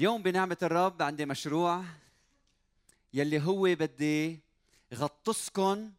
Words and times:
اليوم 0.00 0.22
بنعمة 0.22 0.56
الرب 0.62 1.02
عندي 1.02 1.26
مشروع 1.26 1.84
يلي 3.14 3.40
هو 3.42 3.62
بدي 3.62 4.40
غطسكن 4.94 5.90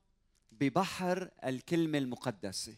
ببحر 0.51 1.29
الكلمة 1.45 1.97
المقدسة. 1.97 2.75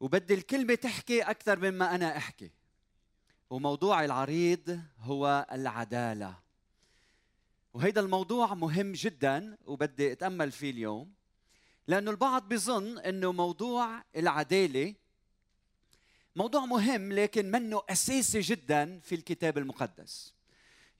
وبدي 0.00 0.34
الكلمة 0.34 0.74
تحكي 0.74 1.22
أكثر 1.22 1.58
مما 1.58 1.94
أنا 1.94 2.16
أحكي. 2.16 2.50
وموضوع 3.50 4.04
العريض 4.04 4.80
هو 5.00 5.46
العدالة. 5.52 6.34
وهيدا 7.74 8.00
الموضوع 8.00 8.54
مهم 8.54 8.92
جدا 8.92 9.58
وبدي 9.66 10.12
أتأمل 10.12 10.52
فيه 10.52 10.70
اليوم 10.70 11.12
لأنه 11.86 12.10
البعض 12.10 12.48
بيظن 12.48 12.98
أنه 12.98 13.32
موضوع 13.32 14.04
العدالة 14.16 14.94
موضوع 16.38 16.64
مهم 16.64 17.12
لكن 17.12 17.50
منه 17.50 17.82
أساسي 17.88 18.40
جدا 18.40 19.00
في 19.04 19.14
الكتاب 19.14 19.58
المقدس. 19.58 20.34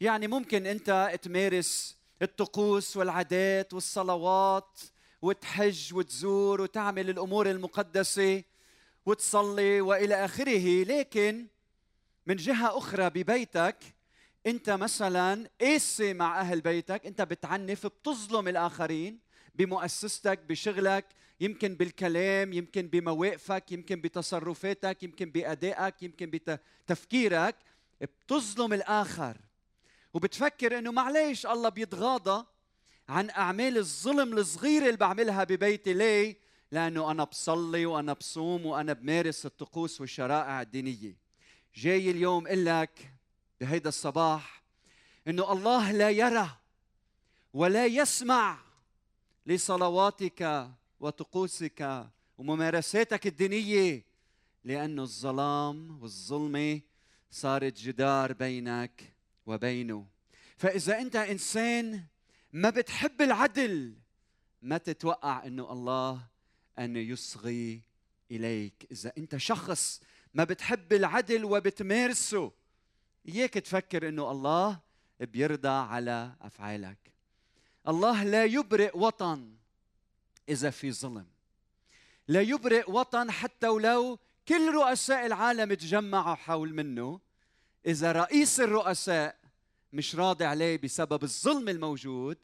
يعني 0.01 0.27
ممكن 0.29 0.67
أنت 0.67 1.19
تمارس 1.23 1.97
الطقوس 2.23 2.97
والعادات 2.97 3.75
والصلوات 3.75 4.81
وتحج 5.23 5.95
وتزور 5.95 6.61
وتعمل 6.61 7.11
الأمور 7.11 7.51
المقدسة 7.51 8.43
وتصلي 9.07 9.81
وإلى 9.81 10.25
آخره 10.25 10.85
لكن 10.85 11.47
من 12.27 12.37
جهة 12.37 12.79
أخرى 12.79 13.11
ببيتك 13.11 13.77
أنت 14.47 14.71
مثلا 14.71 15.51
قاسي 15.61 16.15
مع 16.15 16.41
أهل 16.41 16.61
بيتك 16.61 17.07
أنت 17.07 17.23
بتعنف 17.23 17.87
بتظلم 17.87 18.49
الآخرين 18.49 19.19
بمؤسستك 19.55 20.39
بشغلك 20.39 21.05
يمكن 21.41 21.75
بالكلام 21.75 22.53
يمكن 22.53 22.89
بمواقفك 22.89 23.73
يمكن 23.73 24.01
بتصرفاتك 24.01 25.03
يمكن 25.03 25.31
بأدائك 25.31 26.03
يمكن 26.03 26.31
بتفكيرك 26.31 27.57
بتظلم 28.01 28.73
الآخر. 28.73 29.37
وبتفكر 30.15 30.79
إنه 30.79 30.93
معليش 30.93 31.47
الله 31.47 31.69
بيتغاضى 31.69 32.47
عن 33.09 33.31
أعمال 33.31 33.79
الظلم 33.79 34.39
الصغيرة 34.39 34.85
اللي 34.87 34.97
بعملها 34.97 35.45
ببيتي 35.45 35.93
ليه؟ 35.93 36.39
لأنه 36.73 37.11
أنا 37.11 37.25
بصلي 37.25 37.87
وأنا 37.87 38.13
بصوم 38.13 38.67
وأنا 38.67 38.93
بمارس 38.93 39.47
الطقوس 39.47 40.01
والشرائع 40.01 40.63
الدينية. 40.63 41.17
جاي 41.75 42.11
اليوم 42.11 42.47
أقول 42.47 42.67
لك 42.67 43.13
بهيدا 43.61 43.89
الصباح 43.89 44.63
إنه 45.29 45.53
الله 45.53 45.93
لا 45.93 46.11
يرى 46.11 46.51
ولا 47.55 47.87
يسمع 47.87 48.59
لصلواتك 49.47 50.71
وطقوسك 51.01 52.07
وممارساتك 52.39 53.27
الدينية 53.27 54.05
لأنه 54.65 55.03
الظلام 55.03 56.03
والظلمة 56.03 56.81
صارت 57.31 57.81
جدار 57.81 58.33
بينك 58.33 59.15
وبينه. 59.47 60.07
فإذا 60.57 61.01
أنت 61.01 61.17
إنسان 61.17 62.05
ما 62.53 62.71
بتحب 62.71 63.23
العدل 63.23 63.95
ما 64.63 64.79
تتوقع 64.79 65.47
إنه 65.47 65.73
الله 65.73 66.27
أن 66.79 66.97
يصغي 66.97 67.81
إليك. 68.31 68.87
إذا 68.93 69.13
أنت 69.19 69.37
شخص 69.37 70.01
ما 70.35 70.45
بتحب 70.45 70.93
العدل 70.93 71.45
وبتمارسه 71.45 72.53
إياك 73.29 73.55
تفكر 73.55 74.09
إنه 74.09 74.31
الله 74.31 74.81
بيرضى 75.21 75.69
على 75.69 76.33
أفعالك. 76.43 76.99
الله 77.89 78.25
لا 78.25 78.45
يبرئ 78.45 78.99
وطن. 78.99 79.58
إذا 80.49 80.71
في 80.71 80.93
ظلم. 80.93 81.27
لا 82.29 82.41
يبرئ 82.41 82.91
وطن 82.91 83.31
حتى 83.31 83.69
ولو 83.69 84.19
كل 84.49 84.73
رؤساء 84.75 85.27
العالم 85.27 85.75
تجمعوا 85.75 86.35
حول 86.35 86.75
منه. 86.75 87.21
إذا 87.87 88.13
رئيس 88.13 88.61
الرؤساء 88.61 89.39
مش 89.93 90.15
راضي 90.15 90.45
عليه 90.45 90.77
بسبب 90.77 91.23
الظلم 91.23 91.69
الموجود 91.69 92.39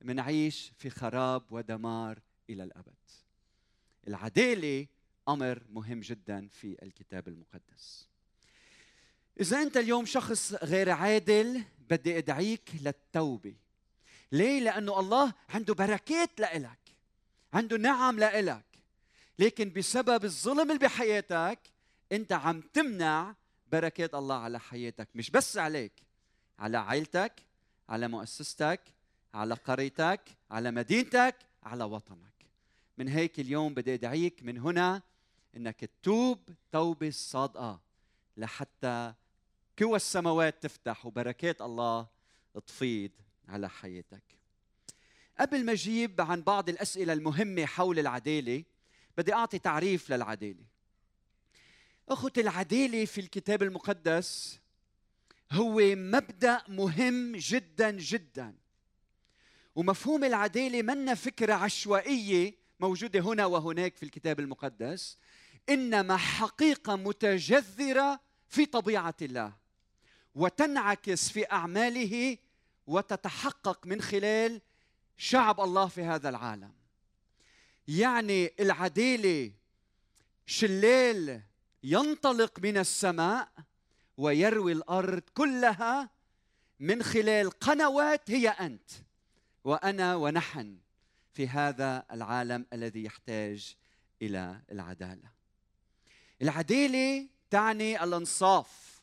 منعيش 0.00 0.72
في 0.78 0.90
خراب 0.90 1.42
ودمار 1.50 2.18
إلى 2.50 2.62
الأبد. 2.62 2.94
العداله 4.08 4.86
أمر 5.28 5.62
مهم 5.70 6.00
جدا 6.00 6.48
في 6.48 6.76
الكتاب 6.82 7.28
المقدس. 7.28 8.06
إذا 9.40 9.62
أنت 9.62 9.76
اليوم 9.76 10.06
شخص 10.06 10.52
غير 10.52 10.90
عادل 10.90 11.62
بدي 11.90 12.18
أدعيك 12.18 12.70
للتوبة. 12.80 13.54
ليه؟ 14.32 14.60
لأنه 14.60 15.00
الله 15.00 15.34
عنده 15.48 15.74
بركات 15.74 16.40
لإلك. 16.40 16.85
عنده 17.56 17.76
نعم 17.76 18.18
لإلك. 18.18 18.64
لكن 19.38 19.72
بسبب 19.72 20.24
الظلم 20.24 20.70
اللي 20.70 20.78
بحياتك 20.78 21.58
أنت 22.12 22.32
عم 22.32 22.60
تمنع 22.60 23.34
بركات 23.72 24.14
الله 24.14 24.34
على 24.34 24.60
حياتك. 24.60 25.08
مش 25.14 25.30
بس 25.30 25.58
عليك 25.58 25.92
على 26.58 26.78
عائلتك 26.78 27.42
على 27.88 28.08
مؤسستك 28.08 28.80
على 29.34 29.54
قريتك 29.54 30.20
على 30.50 30.70
مدينتك 30.70 31.36
على 31.62 31.84
وطنك. 31.84 32.46
من 32.98 33.08
هيك 33.08 33.40
اليوم 33.40 33.74
بدي 33.74 33.94
أدعيك 33.94 34.42
من 34.42 34.58
هنا 34.58 35.02
إنك 35.56 35.80
تتوب 35.80 36.38
توبة 36.72 37.10
صادقة 37.10 37.80
لحتى 38.36 39.14
كوى 39.78 39.96
السماوات 39.96 40.62
تفتح 40.62 41.06
وبركات 41.06 41.62
الله 41.62 42.06
تفيض 42.66 43.10
على 43.48 43.68
حياتك. 43.68 44.35
قبل 45.40 45.64
ما 45.64 45.72
أجيب 45.72 46.20
عن 46.20 46.42
بعض 46.42 46.68
الأسئلة 46.68 47.12
المهمة 47.12 47.66
حول 47.66 47.98
العدالة 47.98 48.64
بدي 49.18 49.34
أعطي 49.34 49.58
تعريف 49.58 50.10
للعدالة. 50.10 50.64
أخوتي 52.08 52.40
العدالة 52.40 53.04
في 53.04 53.20
الكتاب 53.20 53.62
المقدس 53.62 54.60
هو 55.52 55.80
مبدأ 55.96 56.62
مهم 56.68 57.36
جدا 57.36 57.90
جدا. 57.90 58.54
ومفهوم 59.74 60.24
العدالة 60.24 60.82
منا 60.82 61.14
فكرة 61.14 61.54
عشوائية 61.54 62.54
موجودة 62.80 63.20
هنا 63.20 63.46
وهناك 63.46 63.96
في 63.96 64.02
الكتاب 64.02 64.40
المقدس 64.40 65.18
إنما 65.68 66.16
حقيقة 66.16 66.96
متجذرة 66.96 68.20
في 68.48 68.66
طبيعة 68.66 69.14
الله 69.22 69.52
وتنعكس 70.34 71.30
في 71.30 71.52
أعماله 71.52 72.38
وتتحقق 72.86 73.86
من 73.86 74.00
خلال 74.02 74.60
شعب 75.16 75.60
الله 75.60 75.86
في 75.86 76.02
هذا 76.02 76.28
العالم. 76.28 76.72
يعني 77.88 78.52
العداله 78.60 79.52
شلال 80.46 81.42
ينطلق 81.82 82.60
من 82.60 82.78
السماء 82.78 83.48
ويروي 84.16 84.72
الأرض 84.72 85.22
كلها 85.34 86.10
من 86.80 87.02
خلال 87.02 87.50
قنوات 87.50 88.30
هي 88.30 88.48
أنت 88.48 88.90
وأنا 89.64 90.16
ونحن 90.16 90.78
في 91.32 91.48
هذا 91.48 92.04
العالم 92.12 92.66
الذي 92.72 93.04
يحتاج 93.04 93.76
إلى 94.22 94.62
العدالة. 94.72 95.30
العداله 96.42 97.28
تعني 97.50 98.04
الانصاف 98.04 99.00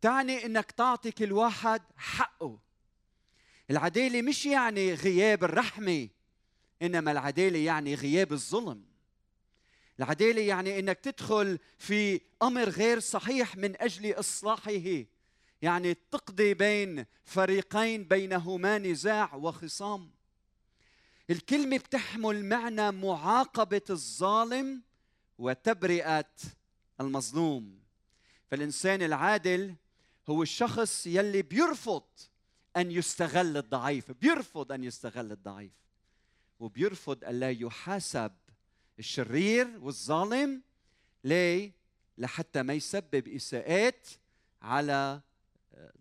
تعني 0.00 0.46
إنك 0.46 0.70
تعطي 0.70 1.10
كل 1.10 1.32
واحد 1.32 1.82
حقه 1.96 2.58
العداله 3.70 4.22
مش 4.22 4.46
يعني 4.46 4.94
غياب 4.94 5.44
الرحمة 5.44 6.08
إنما 6.82 7.12
العداله 7.12 7.58
يعني 7.58 7.94
غياب 7.94 8.32
الظلم. 8.32 8.84
العداله 9.98 10.40
يعني 10.42 10.78
إنك 10.78 10.98
تدخل 11.00 11.58
في 11.78 12.20
أمر 12.42 12.68
غير 12.68 13.00
صحيح 13.00 13.56
من 13.56 13.82
أجل 13.82 14.12
إصلاحه. 14.12 15.04
يعني 15.62 15.94
تقضي 15.94 16.54
بين 16.54 17.06
فريقين 17.24 18.04
بينهما 18.04 18.78
نزاع 18.78 19.34
وخصام. 19.34 20.10
الكلمة 21.30 21.76
بتحمل 21.76 22.44
معنى 22.44 22.90
معاقبة 22.90 23.82
الظالم 23.90 24.82
وتبرئة 25.38 26.30
المظلوم. 27.00 27.78
فالإنسان 28.50 29.02
العادل 29.02 29.74
هو 30.28 30.42
الشخص 30.42 31.06
يلي 31.06 31.42
بيرفض 31.42 32.02
أن 32.78 32.90
يستغل 32.90 33.56
الضعيف 33.56 34.12
بيرفض 34.12 34.72
أن 34.72 34.84
يستغل 34.84 35.32
الضعيف. 35.32 35.72
وبيرفض 36.60 37.24
ألا 37.24 37.50
يحاسب 37.50 38.32
الشرير 38.98 39.78
والظالم 39.78 40.62
ليه؟ 41.24 41.72
لحتى 42.18 42.62
ما 42.62 42.72
يسبب 42.72 43.28
إساءات 43.28 44.08
على 44.62 45.20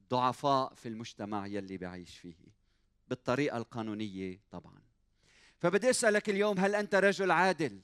ضعفاء 0.10 0.74
في 0.74 0.90
المجتمع 0.90 1.48
يلي 1.48 1.78
بعيش 1.78 2.18
فيه. 2.18 2.36
بالطريقة 3.08 3.58
القانونية 3.58 4.40
طبعاً. 4.52 4.82
فبدي 5.60 5.90
أسألك 5.90 6.30
اليوم 6.30 6.60
هل 6.60 6.76
أنت 6.76 6.96
رجل 6.96 7.32
عادل؟ 7.32 7.82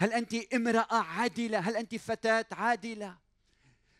هل 0.00 0.12
أنت 0.12 0.34
امرأة 0.34 1.02
عادلة؟ 1.02 1.58
هل 1.58 1.76
أنت 1.76 1.94
فتاة 1.94 2.46
عادلة؟ 2.52 3.18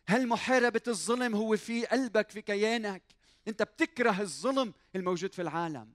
هل 0.06 0.28
محاربة 0.28 0.82
الظلم 0.88 1.34
هو 1.34 1.56
في 1.56 1.86
قلبك 1.86 2.30
في 2.30 2.42
كيانك؟ 2.42 3.02
أنت 3.48 3.62
بتكره 3.62 4.20
الظلم 4.20 4.74
الموجود 4.96 5.34
في 5.34 5.42
العالم. 5.42 5.92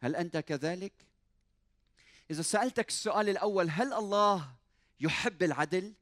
هل 0.00 0.16
أنت 0.16 0.36
كذلك؟ 0.36 0.92
إذا 2.30 2.42
سألتك 2.42 2.88
السؤال 2.88 3.28
الأول 3.28 3.70
هل 3.70 3.92
الله 3.92 4.54
يحب 5.00 5.42
العدل؟ 5.42 5.92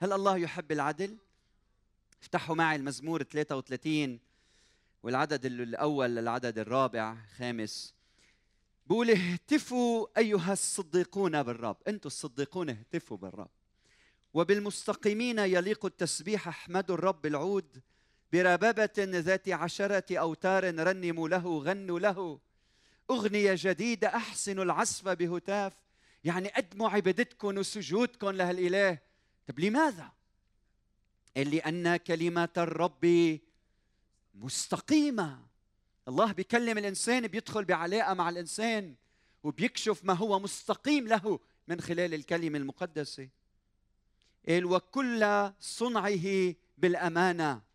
هل 0.00 0.12
الله 0.12 0.36
يحب 0.36 0.72
العدل؟ 0.72 1.16
افتحوا 2.22 2.54
معي 2.54 2.76
المزمور 2.76 3.22
33 3.22 4.20
والعدد 5.02 5.46
الأول 5.46 6.10
للعدد 6.10 6.58
الرابع 6.58 7.16
خامس. 7.36 7.94
بقول 8.86 9.10
اهتفوا 9.10 10.06
أيها 10.18 10.52
الصديقون 10.52 11.42
بالرب. 11.42 11.76
أنتم 11.88 12.06
الصديقون 12.06 12.70
اهتفوا 12.70 13.16
بالرب. 13.16 13.50
وبالمستقيمين 14.34 15.38
يليق 15.38 15.86
التسبيح 15.86 16.48
احمدوا 16.48 16.94
الرب 16.94 17.26
العود 17.26 17.82
بربابة 18.32 18.90
ذات 18.98 19.48
عشرة 19.48 20.18
أوتار 20.18 20.86
رنموا 20.86 21.28
له 21.28 21.58
غنوا 21.58 22.00
له. 22.00 22.40
أغنية 23.10 23.54
جديدة 23.56 24.08
أحسنوا 24.08 24.64
العزف 24.64 25.08
بهتاف. 25.08 25.72
يعني 26.24 26.48
قدموا 26.48 26.88
عبادتكم 26.88 27.58
وسجودكم 27.58 28.30
لهالإله 28.30 28.98
طب 29.46 29.60
لماذا؟ 29.60 30.12
لأن 31.36 31.96
كلمة 31.96 32.48
الرب 32.56 33.38
مستقيمة. 34.34 35.46
الله 36.08 36.32
بيكلم 36.32 36.78
الإنسان 36.78 37.26
بيدخل 37.26 37.64
بعلاقة 37.64 38.14
مع 38.14 38.28
الإنسان 38.28 38.94
وبيكشف 39.42 40.04
ما 40.04 40.12
هو 40.12 40.38
مستقيم 40.38 41.08
له 41.08 41.40
من 41.68 41.80
خلال 41.80 42.14
الكلمة 42.14 42.58
المقدسة. 42.58 43.28
قال 44.48 44.64
وكل 44.64 45.52
صنعه 45.60 46.54
بالأمانة. 46.78 47.67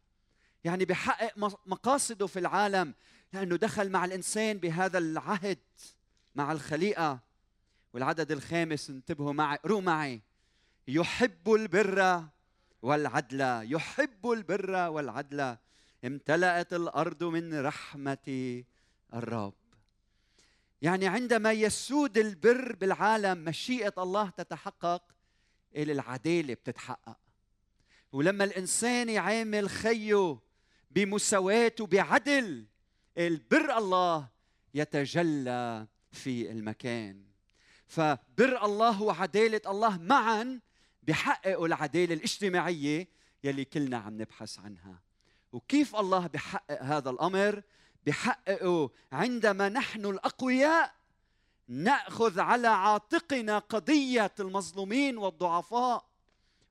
يعني 0.63 0.86
بحقق 0.86 1.38
مقاصده 1.65 2.27
في 2.27 2.39
العالم 2.39 2.94
لأنه 3.33 3.56
دخل 3.56 3.89
مع 3.89 4.06
الإنسان 4.06 4.57
بهذا 4.57 4.98
العهد 4.98 5.60
مع 6.36 6.51
الخليقة. 6.51 7.19
والعدد 7.94 8.31
الخامس 8.31 8.89
انتبهوا 8.89 9.33
معي 9.33 9.57
قروا 9.57 9.81
معي. 9.81 10.21
يحب 10.88 11.54
البر 11.54 12.24
والعدل 12.81 13.42
يحب 13.71 14.31
البر 14.31 14.89
والعدل. 14.89 15.57
امتلأت 16.06 16.74
الأرض 16.74 17.24
من 17.24 17.60
رحمة 17.60 18.63
الرب. 19.13 19.54
يعني 20.81 21.07
عندما 21.07 21.51
يسود 21.51 22.18
البر 22.18 22.75
بالعالم 22.75 23.45
مشيئة 23.45 23.94
الله 23.98 24.30
تتحقق 24.30 25.04
العدالة 25.75 26.54
بتتحقق. 26.54 27.18
ولما 28.12 28.44
الإنسان 28.44 29.10
يعامل 29.10 29.69
خيه 29.69 30.39
بمساواة 30.95 31.75
وبعدل. 31.80 32.66
البر 33.18 33.78
الله 33.78 34.28
يتجلى 34.74 35.88
في 36.12 36.51
المكان. 36.51 37.24
فبر 37.88 38.66
الله 38.66 39.01
وعدالة 39.01 39.62
الله 39.68 39.98
معا 39.98 40.60
بحققوا 41.04 41.68
العدالة 41.68 42.13
الاجتماعية 42.13 43.07
يلي 43.44 43.66
كلنا 43.66 43.98
عم 43.98 44.22
نبحث 44.22 44.60
عنها. 44.60 45.01
وكيف 45.51 45.95
الله 45.95 46.28
بحقق 46.28 46.84
هذا 46.84 47.10
الأمر؟ 47.10 47.62
بحققه 48.06 48.92
عندما 49.12 49.69
نحن 49.69 50.06
الأقوياء 50.06 50.94
نأخذ 51.68 52.39
على 52.39 52.68
عاتقنا 52.68 53.60
قضية 53.60 54.34
المظلومين 54.39 55.18
والضعفاء 55.18 56.06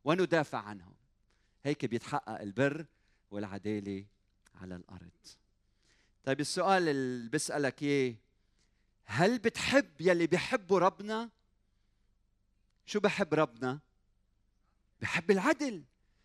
وندافع 0.05 0.59
عنهم. 0.59 0.95
هيك 1.65 1.87
بيتحقق 1.87 2.41
البر 2.41 2.87
والعدالة 3.33 4.05
على 4.55 4.77
الأرض. 4.77 5.11
طيب 6.25 6.41
السؤال 6.41 6.89
اللي 6.89 7.29
بسألك 7.29 7.83
إياه 7.83 8.15
هل 9.05 9.39
بتحب 9.39 10.01
يلي 10.01 10.27
بيحبوا 10.27 10.79
ربنا؟ 10.79 11.31
شو 12.87 13.01
بحب 13.01 13.35
ربنا؟ 13.35 13.81
بحب 15.01 15.31
العدل. 15.31 15.85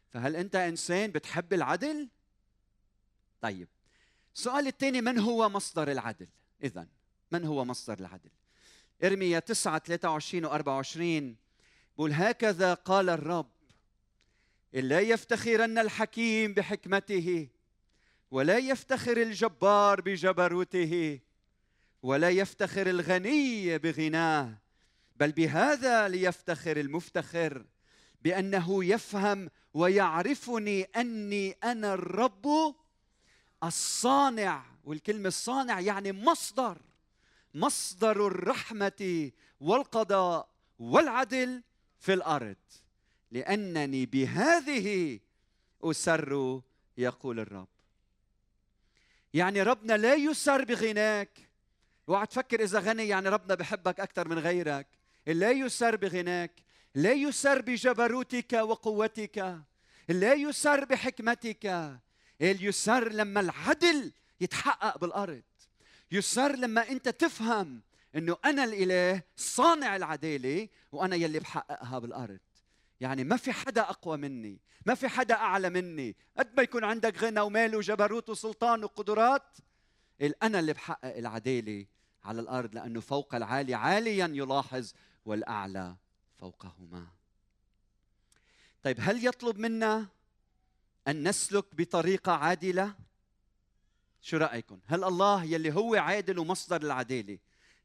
فهل 0.10 0.36
أنت 0.36 0.56
إنسان 0.56 1.12
بتحب 1.12 1.54
العدل؟ 1.54 2.10
طيب 3.42 3.68
السؤال 4.36 4.68
الثاني 4.68 5.02
من 5.02 5.20
هو 5.20 5.50
مصدر 5.50 5.92
العدل؟ 5.92 6.28
اذا 6.64 6.88
من 7.32 7.46
هو 7.46 7.66
مصدر 7.66 8.00
العدل؟ 8.00 8.30
إرميا 9.04 9.40
9 9.40 9.80
23 9.80 10.46
و 10.46 10.48
24 10.48 11.36
بقول 11.98 12.14
هكذا 12.14 12.74
قال 12.74 13.10
الرب 13.10 13.57
لا 14.74 15.00
يفتخرن 15.00 15.78
الحكيم 15.78 16.54
بحكمته 16.54 17.48
ولا 18.32 18.58
يفتخر 18.58 19.18
الجبار 19.18 20.02
بجبروته 20.02 21.20
ولا 22.04 22.30
يفتخر 22.30 22.88
الغني 22.90 23.78
بغناه 23.78 24.58
بل 25.16 25.32
بهذا 25.32 26.08
ليفتخر 26.08 26.78
المفتخر 26.78 27.66
بأنه 28.22 28.86
يفهم 28.86 29.50
ويعرفني 29.74 30.84
أني 30.84 31.52
أنا 31.52 31.94
الرب 31.94 32.76
الصانع 33.64 34.66
والكلمة 34.84 35.28
الصانع 35.28 35.80
يعني 35.80 36.12
مصدر 36.12 36.78
مصدر 37.54 38.28
الرحمة 38.28 39.32
والقضاء 39.60 40.50
والعدل 40.80 41.64
في 42.00 42.14
الأرض. 42.14 42.56
لأنني 43.32 44.06
بهذه 44.06 45.20
أسر 45.84 46.62
يقول 46.98 47.40
الرب. 47.40 47.68
يعني 49.34 49.64
ربنا 49.64 49.98
لا 49.98 50.16
يسر 50.16 50.64
بغناك. 50.64 51.40
اوعى 52.10 52.26
تفكر 52.26 52.64
إذا 52.64 52.80
غني 52.80 53.08
يعني 53.08 53.30
ربنا 53.30 53.56
بحبك 53.56 54.00
أكثر 54.00 54.28
من 54.28 54.40
غيرك. 54.40 54.88
لا 55.28 55.52
يسر 55.52 55.96
بغناك. 55.96 56.52
لا 56.96 57.12
يسر 57.12 57.62
بجبروتك 57.62 58.54
وقوتك. 58.54 59.62
لا 60.10 60.34
يسر 60.34 60.86
بحكمتك. 60.86 62.00
اليسر 62.42 63.12
لما 63.12 63.40
العدل 63.40 64.12
يتحقق 64.42 64.98
بالأرض. 64.98 65.44
يسر 66.12 66.56
لما 66.56 66.90
أنت 66.90 67.10
تفهم 67.10 67.82
إنه 68.16 68.38
أنا 68.46 68.64
الإله 68.64 69.22
صانع 69.36 69.96
العدالة 69.96 70.68
وأنا 70.92 71.16
يلي 71.16 71.40
بحققها 71.40 72.00
بالأرض. 72.00 72.40
يعني 73.00 73.24
ما 73.24 73.38
في 73.38 73.52
حدا 73.52 73.82
أقوى 73.82 74.18
مني 74.18 74.60
ما 74.86 74.96
في 74.96 75.08
حدا 75.08 75.36
أعلى 75.36 75.70
مني. 75.70 76.16
قد 76.38 76.58
ما 76.58 76.64
يكون 76.64 76.84
عندك 76.84 77.24
غنى 77.24 77.40
ومال 77.40 77.76
وجبروت 77.76 78.30
وسلطان 78.30 78.84
وقدرات 78.84 79.58
أنا 80.44 80.60
اللي 80.60 80.74
بحقق 80.74 81.18
العدالة 81.18 81.86
على 82.24 82.42
الأرض 82.42 82.76
لأنه 82.76 83.00
فوق 83.00 83.36
العالي 83.36 83.74
عاليا 83.74 84.32
يلاحظ 84.34 84.92
والأعلى 85.26 85.96
فوقهما. 86.40 87.08
طيب 88.84 88.98
هل 89.00 89.28
يطلب 89.28 89.60
منا 89.60 90.08
أن 91.08 91.28
نسلك 91.28 91.76
بطريقة 91.76 92.32
عادلة؟ 92.32 92.96
شو 94.22 94.38
رأيكم؟ 94.38 94.80
هل 94.86 95.04
الله 95.04 95.44
يلي 95.44 95.74
هو 95.74 95.96
عادل 95.96 96.40
ومصدر 96.40 96.82
العدالة 96.82 97.40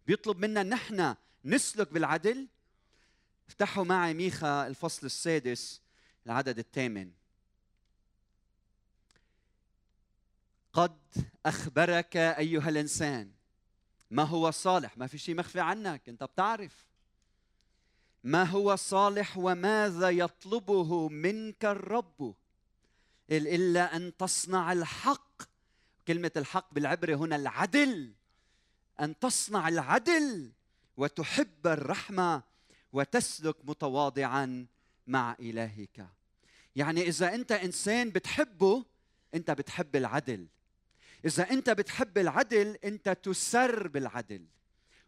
بيطلب 0.07 0.39
منا 0.39 0.63
نحن 0.63 1.15
نسلك 1.45 1.93
بالعدل؟ 1.93 2.49
افتحوا 3.53 3.85
معي 3.85 4.15
ميخا 4.15 4.67
الفصل 4.67 5.07
السادس 5.07 5.81
العدد 6.27 6.59
الثامن. 6.59 7.11
قد 10.73 10.99
أخبرك 11.47 12.17
أيها 12.17 12.69
الإنسان 12.69 13.33
ما 14.11 14.23
هو 14.23 14.51
صالح؟ 14.51 14.99
ما 14.99 15.07
في 15.07 15.19
شيء 15.19 15.35
مخفي 15.35 15.61
عنك 15.61 16.09
أنت 16.09 16.25
بتعرف. 16.25 16.87
ما 18.25 18.45
هو 18.45 18.77
صالح 18.77 19.39
وماذا 19.39 20.11
يطلبه 20.11 21.09
منك 21.09 21.65
الرب؟ 21.65 22.35
إلا 23.31 23.97
أن 23.97 24.17
تصنع 24.17 24.73
الحق. 24.73 25.43
كلمة 26.09 26.33
الحق 26.37 26.75
بالعبره 26.75 27.15
هنا 27.15 27.37
العدل. 27.37 28.15
أن 29.01 29.19
تصنع 29.19 29.69
العدل 29.69 30.53
وتحب 30.97 31.67
الرحمة 31.67 32.52
وتسلك 32.93 33.57
متواضعا 33.65 34.67
مع 35.07 35.37
إلهك. 35.41 36.09
يعني 36.77 37.03
إذا 37.03 37.35
أنت 37.35 37.53
إنسان 37.53 38.11
بتحبه 38.11 38.85
أنت 39.35 39.51
بتحب 39.51 39.97
العدل. 39.97 40.47
إذا 41.25 41.51
أنت 41.51 41.71
بتحب 41.71 42.19
العدل 42.19 42.79
أنت 42.85 43.09
تسر 43.09 43.89
بالعدل. 43.89 44.47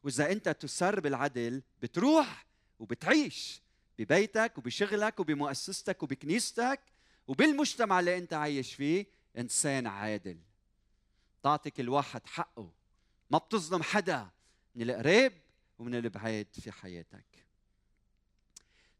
وإذا 0.02 0.32
أنت 0.32 0.48
تسر 0.48 1.00
بالعدل 1.00 1.62
بتروح 1.82 2.46
وبتعيش 2.78 3.62
ببيتك 3.98 4.58
وبشغلك 4.58 5.20
وبمؤسستك 5.20 6.02
وبكنيستك 6.02 6.80
وبالمجتمع 7.26 8.00
اللي 8.00 8.18
أنت 8.18 8.32
عايش 8.32 8.74
فيه 8.74 9.06
إنسان 9.38 9.86
عادل. 9.86 10.38
تعطي 11.42 11.70
كل 11.70 11.88
واحد 11.88 12.26
حقه. 12.26 12.72
ما 13.30 13.38
بتظلم 13.38 13.82
حدا 13.82 14.28
من 14.74 14.90
القريب 14.90 15.32
ومن 15.78 15.94
البعيد 15.94 16.46
في 16.52 16.72
حياتك. 16.72 17.43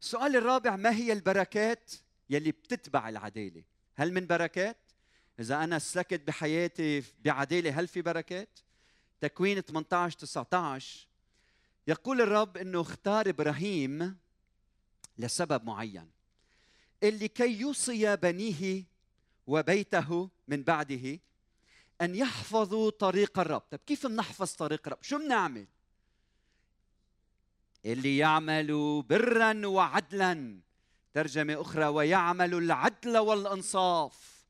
السؤال 0.05 0.35
الرابع 0.35 0.75
ما 0.75 0.95
هي 0.95 1.13
البركات 1.13 1.91
يلي 2.29 2.51
بتتبع 2.51 3.09
العدالة؟ 3.09 3.63
هل 3.95 4.13
من 4.13 4.27
بركات؟ 4.27 4.77
إذا 5.39 5.63
أنا 5.63 5.79
سلكت 5.79 6.27
بحياتي 6.27 7.03
بعدالة 7.19 7.79
هل 7.79 7.87
في 7.87 8.01
بركات؟ 8.01 8.59
تكوين 9.21 9.61
18 9.61 10.19
19 10.19 11.07
يقول 11.87 12.21
الرب 12.21 12.57
إنه 12.57 12.81
اختار 12.81 13.29
إبراهيم 13.29 14.17
لسبب 15.17 15.65
معين. 15.65 16.11
اللي 17.03 17.27
كي 17.27 17.59
يوصي 17.59 18.15
بنيه 18.15 18.83
وبيته 19.47 20.29
من 20.47 20.63
بعده 20.63 21.19
أن 22.01 22.15
يحفظوا 22.15 22.89
طريق 22.89 23.39
الرب. 23.39 23.61
طب 23.71 23.79
كيف 23.87 24.07
بنحفظ 24.07 24.51
طريق 24.51 24.81
الرب؟ 24.87 25.03
شو 25.03 25.17
بنعمل؟ 25.17 25.67
اللي 27.85 28.17
يعمل 28.17 29.01
برا 29.09 29.67
وعدلا 29.67 30.59
ترجمة 31.13 31.61
أخرى 31.61 31.85
ويعمل 31.85 32.53
العدل 32.53 33.17
والإنصاف 33.17 34.45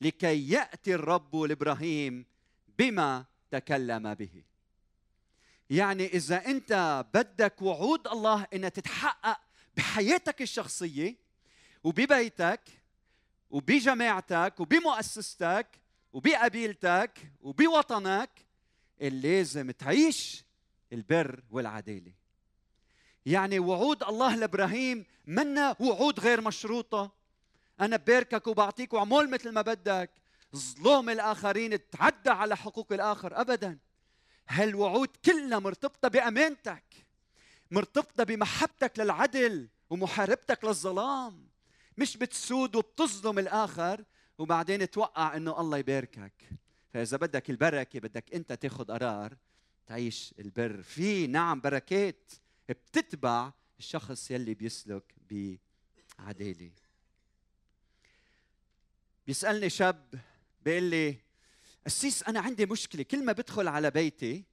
لكي 0.00 0.50
يأتي 0.50 0.94
الرب 0.94 1.36
لإبراهيم 1.36 2.26
بما 2.78 3.24
تكلم 3.50 4.14
به. 4.14 4.42
يعني 5.70 6.06
إذا 6.06 6.46
أنت 6.46 7.04
بدك 7.14 7.62
وعود 7.62 8.08
الله 8.08 8.46
انها 8.54 8.68
تتحقق 8.68 9.40
بحياتك 9.76 10.42
الشخصية 10.42 11.16
وببيتك 11.84 12.60
وبجماعتك 13.50 14.60
وبمؤسستك 14.60 15.66
وبقبيلتك 16.12 17.32
وبوطنك 17.40 18.30
لازم 19.00 19.70
تعيش 19.70 20.44
البر 20.92 21.42
والعدالة. 21.50 22.25
يعني 23.26 23.58
وعود 23.58 24.02
الله 24.02 24.36
لإبراهيم 24.36 25.04
منا 25.26 25.76
وعود 25.80 26.20
غير 26.20 26.40
مشروطة. 26.40 27.12
أنا 27.80 27.96
بباركك 27.96 28.46
وبعطيك 28.46 28.92
وعمول 28.92 29.30
مثل 29.30 29.52
ما 29.52 29.62
بدك. 29.62 30.10
ظلم 30.56 31.10
الآخرين 31.10 31.90
تعدى 31.90 32.30
على 32.30 32.56
حقوق 32.56 32.92
الآخر 32.92 33.40
ابدا. 33.40 33.78
هالوعود 34.48 35.08
كلها 35.24 35.58
مرتبطة 35.58 36.08
بأمانتك 36.08 36.84
مرتبطة 37.70 38.24
بمحبتك 38.24 38.98
للعدل 38.98 39.68
ومحاربتك 39.90 40.64
للظلام. 40.64 41.48
مش 41.98 42.16
بتسود 42.16 42.76
وبتظلم 42.76 43.38
الآخر 43.38 44.04
وبعدين 44.38 44.90
توقع 44.90 45.36
إنه 45.36 45.60
الله 45.60 45.78
يباركك. 45.78 46.32
فإذا 46.92 47.16
بدك 47.16 47.50
البركة 47.50 48.00
بدك 48.00 48.34
أنت 48.34 48.52
تاخذ 48.52 48.92
قرار 48.92 49.36
تعيش 49.86 50.34
البر. 50.38 50.82
في 50.82 51.26
نعم 51.26 51.60
بركات. 51.60 52.32
بتتبع 52.68 53.52
الشخص 53.78 54.30
يلي 54.30 54.54
بيسلك 54.54 55.14
بعداله 56.18 56.72
بيسألني 59.26 59.70
شاب 59.70 60.14
بيقول 60.64 60.82
لي 60.82 61.16
قسيس 61.86 62.22
أنا 62.22 62.40
عندي 62.40 62.66
مشكلة. 62.66 63.02
كل 63.02 63.24
ما 63.24 63.32
بدخل 63.32 63.68
على 63.68 63.90
بيتي 63.90 64.44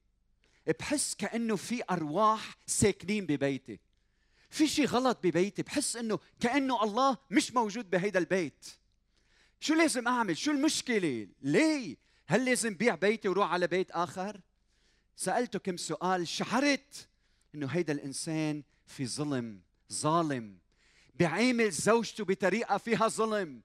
بحس 0.80 1.16
كأنه 1.16 1.56
في 1.56 1.84
أرواح 1.92 2.58
ساكنين 2.68 3.26
ببيتي. 3.26 3.80
في 4.50 4.68
شيء 4.68 4.86
غلط 4.86 5.20
ببيتي. 5.24 5.62
بحس 5.62 5.96
إنه 5.96 6.20
كأنه 6.40 6.84
الله 6.84 7.18
مش 7.32 7.54
موجود 7.54 7.90
بهيدا 7.90 8.20
البيت. 8.20 8.66
شو 9.60 9.74
لازم 9.74 10.08
أعمل؟ 10.08 10.38
شو 10.38 10.52
المشكلة؟ 10.52 11.28
ليه؟ 11.42 11.98
هل 12.28 12.46
لازم 12.46 12.74
بيع 12.76 12.96
بيتي 12.96 13.30
وروح 13.30 13.52
على 13.52 13.68
بيت 13.68 13.92
آخر؟ 13.92 14.42
سألته 15.16 15.60
كم 15.60 15.78
سؤال 15.78 16.28
شعرت 16.28 17.08
إنه 17.56 17.68
هيدا 17.68 17.94
الإنسان 17.94 18.64
في 18.86 19.08
ظلم 19.08 19.62
ظالم. 19.94 20.58
بيعامل 21.16 21.72
زوجته 21.72 22.26
بطريقة 22.26 22.78
فيها 22.78 23.08
ظلم. 23.08 23.62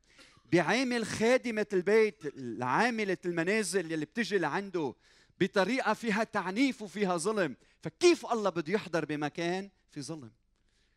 بيعامل 0.52 1.06
خادمة 1.06 1.66
البيت 1.72 2.26
العاملة 2.26 3.18
المنازل 3.24 3.92
اللي 3.92 4.06
بتجي 4.06 4.38
لعنده 4.38 4.94
بطريقة 5.40 5.94
فيها 5.94 6.24
تعنيف 6.24 6.82
وفيها 6.82 7.16
ظلم. 7.16 7.56
فكيف 7.82 8.26
الله 8.26 8.50
بده 8.50 8.72
يحضر 8.72 9.04
بمكان 9.04 9.70
في 9.90 10.02
ظلم؟ 10.02 10.30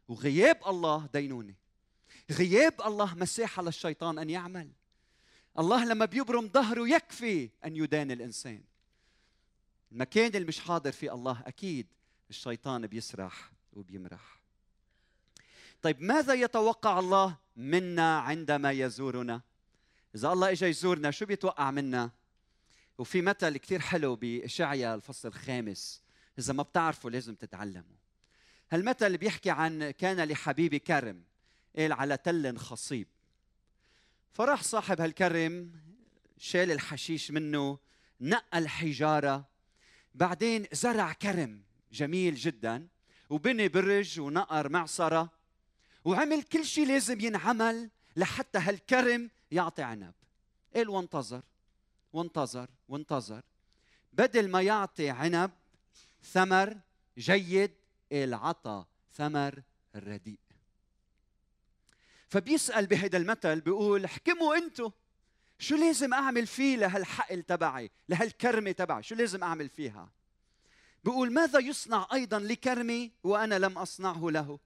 وغياب 0.07 0.57
الله 0.67 1.09
دينونة. 1.13 1.53
غياب 2.31 2.81
الله 2.85 3.15
مساحة 3.15 3.63
للشيطان 3.63 4.19
أن 4.19 4.29
يعمل. 4.29 4.71
الله 5.59 5.85
لما 5.85 6.05
بيبرم 6.05 6.49
ظهره 6.53 6.89
يكفي 6.89 7.49
أن 7.65 7.75
يدان 7.75 8.11
الإنسان. 8.11 8.63
المكان 9.91 10.35
اللي 10.35 10.47
مش 10.47 10.59
حاضر 10.59 10.91
فيه 10.91 11.13
الله 11.13 11.43
أكيد. 11.45 11.87
الشيطان 12.31 12.87
بيسرح 12.87 13.51
وبيمرح. 13.73 14.41
طيب 15.81 16.01
ماذا 16.01 16.33
يتوقع 16.33 16.99
الله 16.99 17.37
منا 17.55 18.19
عندما 18.19 18.71
يزورنا؟ 18.71 19.41
إذا 20.15 20.31
الله 20.31 20.51
اجى 20.51 20.65
يزورنا 20.65 21.11
شو 21.11 21.25
بيتوقع 21.25 21.71
منا؟ 21.71 22.11
وفي 22.97 23.21
مثل 23.21 23.57
كثير 23.57 23.79
حلو 23.79 24.15
بإشعيا 24.15 24.95
الفصل 24.95 25.27
الخامس 25.27 26.01
إذا 26.39 26.53
ما 26.53 26.63
بتعرفوا 26.63 27.09
لازم 27.09 27.35
تتعلموا. 27.35 27.97
هالمثل 28.71 29.17
بيحكي 29.17 29.49
عن 29.49 29.91
كان 29.91 30.23
لحبيبي 30.23 30.79
كرم 30.79 31.23
قال 31.77 31.93
على 31.93 32.17
تل 32.17 32.57
خصيب. 32.57 33.07
فراح 34.33 34.63
صاحب 34.63 35.01
هالكرم 35.01 35.71
شال 36.37 36.71
الحشيش 36.71 37.31
منه 37.31 37.79
نقى 38.21 38.57
الحجارة 38.57 39.47
بعدين 40.15 40.65
زرع 40.73 41.13
كرم. 41.13 41.70
جميل 41.91 42.35
جدا. 42.35 42.87
وبني 43.29 43.67
برج 43.67 44.19
ونقر 44.19 44.69
معصرة. 44.69 45.29
وعمل 46.05 46.43
كل 46.43 46.65
شيء 46.65 46.87
لازم 46.87 47.19
ينعمل 47.19 47.89
لحتى 48.15 48.59
هالكرم 48.59 49.29
يعطي 49.51 49.83
عنب. 49.83 50.13
قال 50.75 50.89
وانتظر 50.89 51.41
وانتظر 52.13 52.69
وانتظر. 52.87 53.41
بدل 54.13 54.49
ما 54.49 54.61
يعطي 54.61 55.09
عنب 55.09 55.51
ثمر 56.23 56.77
جيد 57.17 57.71
قال 58.11 58.33
عطى 58.33 58.85
ثمر 59.13 59.61
رديء. 59.95 60.39
فبيسأل 62.27 62.87
بهذا 62.87 63.17
المثل 63.17 63.61
بيقول 63.61 64.05
احكموا 64.05 64.55
أنتم 64.55 64.91
شو 65.59 65.75
لازم 65.75 66.13
أعمل 66.13 66.47
فيه 66.47 66.75
لهالحقل 66.75 67.43
تبعي 67.43 67.91
لهالكرمة 68.09 68.71
تبعي؟ 68.71 69.03
شو 69.03 69.15
لازم 69.15 69.43
أعمل 69.43 69.69
فيها؟ 69.69 70.09
بيقول 71.03 71.33
ماذا 71.33 71.59
يصنع 71.59 72.07
أيضا 72.13 72.39
لكرمي 72.39 73.11
وأنا 73.23 73.59
لم 73.59 73.77
أصنعه 73.77 74.29
له؟ 74.29 74.59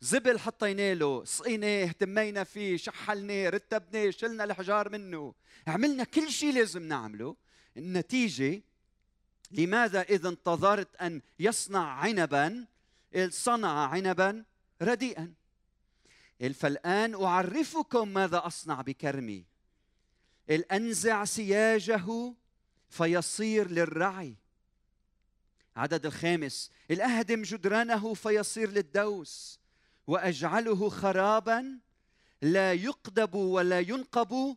زبل 0.00 0.38
حطينا 0.38 0.94
له 0.94 1.24
سقيناه 1.24 1.84
اهتمينا 1.84 2.44
فيه 2.44 2.76
شحلناه 2.76 3.48
رتبناه 3.48 4.10
شلنا 4.10 4.44
الحجار 4.44 4.88
منه. 4.88 5.34
عملنا 5.66 6.04
كل 6.04 6.30
شيء 6.30 6.52
لازم 6.52 6.82
نعمله. 6.82 7.36
النتيجة 7.76 8.62
لماذا 9.50 10.02
إذا 10.02 10.28
انتظرت 10.28 10.96
أن 10.96 11.20
يصنع 11.38 11.88
عنبا؟ 11.88 12.66
صنع 13.28 13.86
عنبا 13.86 14.44
رديئا. 14.82 15.34
فالآن 16.54 17.24
أعرفكم 17.24 18.08
ماذا 18.08 18.46
أصنع 18.46 18.80
بكرمي. 18.80 19.44
الأنزع 20.50 21.24
سياجه 21.24 22.34
فيصير 22.88 23.70
للرعي. 23.70 24.36
عدد 25.78 26.06
الخامس. 26.06 26.70
الأهدم 26.90 27.42
جدرانه 27.42 28.14
فيصير 28.14 28.70
للدوس 28.70 29.60
وأجعله 30.06 30.88
خرابا 30.88 31.78
لا 32.42 32.72
يقدب 32.72 33.34
ولا 33.34 33.80
ينقب 33.80 34.56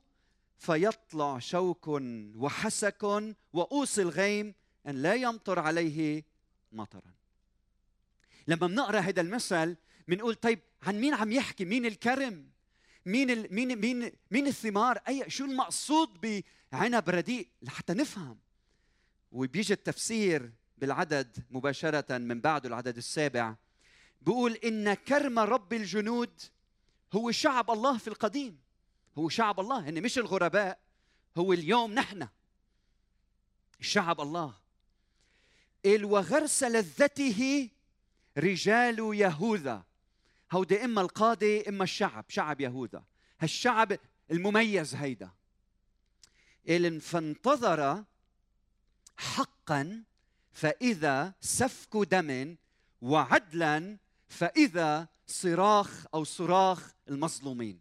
فيطلع 0.58 1.40
شوك 1.40 1.88
وحسك 2.36 3.04
وأوس 3.54 4.00
الغيم 4.00 4.54
أن 4.88 5.02
لا 5.02 5.16
يمطر 5.16 5.60
عليه 5.60 6.24
مطرا. 6.72 7.14
لما 8.48 8.68
بنقرأ 8.68 9.00
هذا 9.00 9.22
المثل 9.22 9.76
بنقول 10.08 10.36
طيب 10.36 10.60
عن 10.84 11.00
مين 11.00 11.14
عم 11.14 11.32
يحكي؟ 11.32 11.66
مين 11.66 11.86
الكرم؟ 11.86 12.50
مين 13.06 13.30
ال... 13.30 13.54
مين 13.56 13.82
مين 13.82 14.12
مين 14.32 14.48
الثمار؟ 14.48 14.98
أي 15.08 15.30
شو 15.30 15.46
المقصود 15.46 16.42
بعنب 16.72 17.10
رديء؟ 17.10 17.48
لحتى 17.62 17.94
نفهم. 17.94 18.38
وبيجي 19.32 19.74
التفسير 19.74 20.52
بالعدد 20.82 21.38
مباشرة 21.52 22.18
من 22.18 22.42
بعده 22.42 22.70
العدد 22.70 22.98
السابع 22.98 23.56
بيقول 24.22 24.54
إن 24.54 24.94
كرم 24.94 25.40
رب 25.40 25.74
الجنود 25.74 26.42
هو 27.14 27.32
شعب 27.32 27.72
الله 27.72 27.98
في 27.98 28.08
القديم 28.08 28.60
هو 29.18 29.30
شعب 29.30 29.60
الله 29.60 29.90
هن 29.90 30.02
مش 30.02 30.18
الغرباء 30.18 30.80
هو 31.38 31.54
اليوم 31.54 31.94
نحن 31.94 32.28
شعب 33.80 34.22
الله. 34.22 34.54
قال 35.86 36.06
وغرس 36.06 36.64
لذته 36.64 37.70
رجال 38.38 39.00
يهوذا 39.00 39.84
هودي 40.52 40.86
إما 40.86 41.02
القاضي 41.02 41.62
إما 41.62 41.84
الشعب 41.84 42.26
شعب 42.28 42.62
يهوذا. 42.62 43.04
هالشعب 43.40 44.00
المميز 44.32 44.96
هيدا. 44.96 45.32
قال 46.68 47.02
فانتظر 47.02 48.04
حقا 49.18 50.04
فإذا 50.54 51.34
سفك 51.42 51.98
دم 51.98 52.56
وعدلا 53.02 53.98
فإذا 54.28 55.08
صراخ 55.28 56.06
أو 56.14 56.24
صراخ 56.24 56.94
المظلومين. 57.10 57.80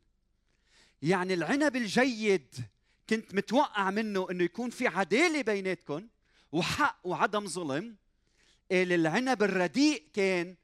يعني 1.02 1.34
العنب 1.34 1.76
الجيد 1.76 2.54
كنت 3.08 3.34
متوقع 3.34 3.90
منه 3.90 4.30
إنه 4.30 4.44
يكون 4.44 4.70
في 4.70 4.86
عداله 4.86 5.42
بيناتكم 5.42 6.08
وحق 6.52 7.00
وعدم 7.04 7.46
ظلم. 7.46 7.96
العنب 8.72 9.42
الرديء 9.42 10.04
كان 10.12 10.56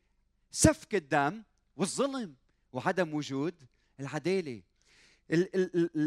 سفك 0.51 0.95
الدم 0.95 1.43
والظلم 1.77 2.35
وعدم 2.73 3.15
وجود 3.15 3.55
العداله 4.01 4.63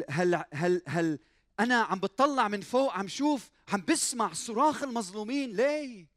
هل 0.09 0.43
هل 0.53 0.81
هل 0.87 1.19
أنا 1.59 1.75
عم 1.75 1.99
بتطلع 1.99 2.47
من 2.47 2.61
فوق 2.61 2.93
عم 2.93 3.07
شوف 3.07 3.49
عم 3.67 3.83
بسمع 3.87 4.33
صراخ 4.33 4.83
المظلومين. 4.83 5.55
ليه؟ 5.55 6.07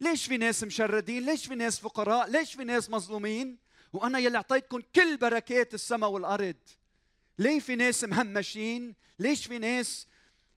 ليش 0.00 0.26
في 0.26 0.36
ناس 0.36 0.64
مشردين؟ 0.64 1.26
ليش 1.26 1.46
في 1.46 1.54
ناس 1.54 1.80
فقراء؟ 1.80 2.30
ليش 2.30 2.54
في 2.54 2.64
ناس 2.64 2.90
مظلومين؟ 2.90 3.58
وأنا 3.92 4.18
يلي 4.18 4.36
أعطيتكم 4.36 4.80
كل 4.94 5.16
بركات 5.16 5.74
السماء 5.74 6.10
والأرض. 6.10 6.56
ليه 7.38 7.60
في 7.60 7.76
ناس 7.76 8.04
مهمشين؟ 8.04 8.94
ليش 9.18 9.46
في 9.46 9.58
ناس 9.58 10.06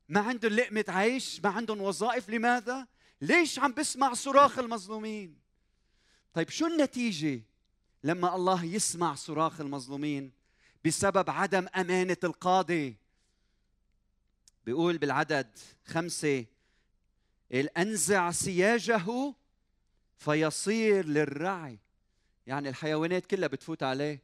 ما 0.10 0.20
عندهم 0.20 0.54
لقمة 0.54 0.86
عيش؟ 0.88 1.42
ما 1.44 1.50
عندهم 1.50 1.82
وظائف؟ 1.82 2.30
لماذا؟ 2.30 2.88
ليش 3.22 3.60
عم 3.60 3.72
بسمع 3.72 4.14
صراخ 4.14 4.60
المظلومين؟ 4.60 5.38
طيب 6.34 6.50
شو 6.50 6.68
النتيجة 6.68 7.42
لما 8.04 8.36
الله 8.36 8.66
يسمع 8.66 9.16
صراخ 9.16 9.62
المظلومين 9.62 10.32
بسبب 10.86 11.30
عدم 11.30 11.68
أمانة 11.76 12.18
القاضي؟ 12.24 13.07
بيقول 14.68 14.98
بالعدد 14.98 15.58
خمسة 15.86 16.46
الأنزع 17.52 18.32
سياجه 18.32 19.34
فيصير 20.18 21.06
للرعي. 21.06 21.80
يعني 22.48 22.70
الحيوانات 22.70 23.26
كلها 23.26 23.48
بتفوت 23.48 23.84
عليه. 23.84 24.22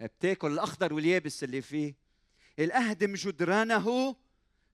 بتاكل 0.00 0.52
الأخضر 0.52 0.94
واليابس 0.94 1.44
اللي 1.44 1.62
فيه. 1.62 1.94
الأهدم 2.58 3.14
جدرانه 3.14 4.16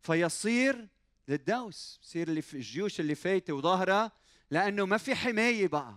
فيصير 0.01 0.89
للدوس. 1.29 1.99
بصير 2.03 2.29
اللي 2.29 2.43
في 2.43 2.55
الجيوش 2.55 3.01
اللي 3.01 3.15
فايتة 3.15 3.53
وظاهرة 3.53 4.13
لأنه 4.51 4.87
ما 4.87 4.97
في 4.97 5.15
حماية 5.15 5.69
بقى. 5.69 5.95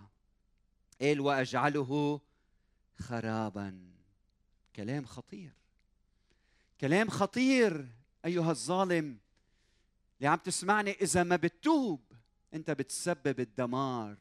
قال 1.00 1.20
وأجعله 1.20 2.20
خرابا. 2.98 3.80
كلام 4.76 5.06
خطير. 5.06 5.52
كلام 6.80 7.08
خطير. 7.08 7.96
أيها 8.26 8.50
الظالم 8.50 9.18
اللي 10.18 10.28
عم 10.28 10.38
تسمعني 10.38 10.90
إذا 10.90 11.22
ما 11.22 11.36
بتتوب 11.36 12.00
أنت 12.54 12.70
بتسبب 12.70 13.40
الدمار 13.40 14.16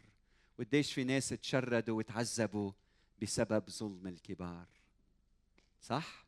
وقديش 0.60 0.94
في 0.94 1.04
ناس 1.04 1.30
تشردوا 1.30 1.98
وتعذبوا 1.98 2.72
بسبب 3.22 3.70
ظلم 3.70 4.08
الكبار. 4.08 4.66
صح؟ 5.82 6.26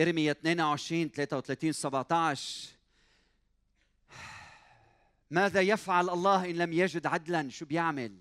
إرميا 0.00 0.32
22 0.32 1.08
33 1.08 1.72
17 1.72 2.68
ماذا 5.30 5.60
يفعل 5.60 6.10
الله 6.10 6.50
إن 6.50 6.56
لم 6.56 6.72
يجد 6.72 7.06
عدلا؟ 7.06 7.48
شو 7.48 7.64
بيعمل؟ 7.64 8.16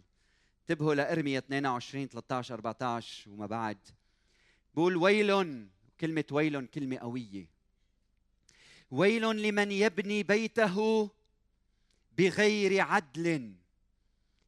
انتبهوا 0.62 0.96
لإرميا 0.96 1.38
22 1.38 2.08
13 2.08 2.54
14 2.54 3.32
وما 3.32 3.46
بعد. 3.46 3.78
بقول 4.74 4.96
ويل 4.96 5.32
كلمة 6.02 6.26
ويل 6.32 6.66
كلمة 6.66 6.98
قوية. 6.98 7.48
ويل 8.92 9.22
لمن 9.22 9.72
يبني 9.72 10.24
بيته 10.24 11.10
بغير 12.18 12.82
عدل. 12.82 13.54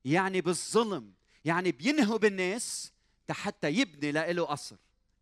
يعني 0.05 0.41
بالظلم 0.41 1.13
يعني 1.45 1.71
بينهب 1.71 2.25
الناس 2.25 2.91
حتى 3.29 3.69
يبني 3.71 4.11
له 4.11 4.45
قصر 4.45 4.75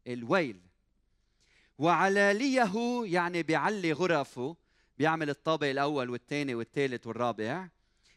الويل. 0.07 0.61
وعلاليه 1.77 3.03
يعني 3.05 3.43
بيعلي 3.43 3.91
غرفه 3.91 4.55
بيعمل 4.97 5.29
الطابق 5.29 5.67
الأول 5.67 6.09
والثاني 6.09 6.55
والثالث 6.55 7.07
والرابع 7.07 7.67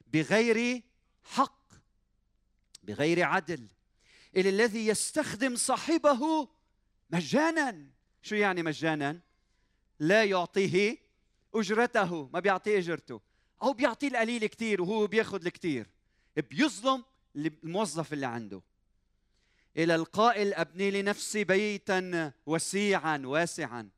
بغير 0.06 0.82
حق 1.24 1.72
بغير 2.82 3.22
عدل. 3.24 3.68
إلى 4.36 4.48
الذي 4.48 4.86
يستخدم 4.86 5.56
صاحبه 5.56 6.49
مجانا. 7.10 7.98
شو 8.23 8.35
يعني 8.35 8.63
مجانا؟ 8.63 9.21
لا 10.00 10.25
يعطيه 10.25 10.99
أجرته 11.54 12.28
ما 12.33 12.41
بيعطيه 12.41 12.78
أجرته. 12.78 13.21
أو 13.63 13.73
بيعطيه 13.73 14.09
القليل 14.09 14.47
كثير 14.47 14.83
وهو 14.83 15.07
بياخذ 15.07 15.47
الكثير 15.47 15.87
بيظلم 16.37 17.04
الموظف 17.37 18.13
اللي 18.13 18.26
عنده. 18.26 18.63
إلى 19.76 19.95
القائل 19.95 20.54
ابني 20.54 20.91
لنفسي 20.91 21.45
بيتا 21.45 22.33
وسيعا 22.47 23.23
واسعا 23.25 23.89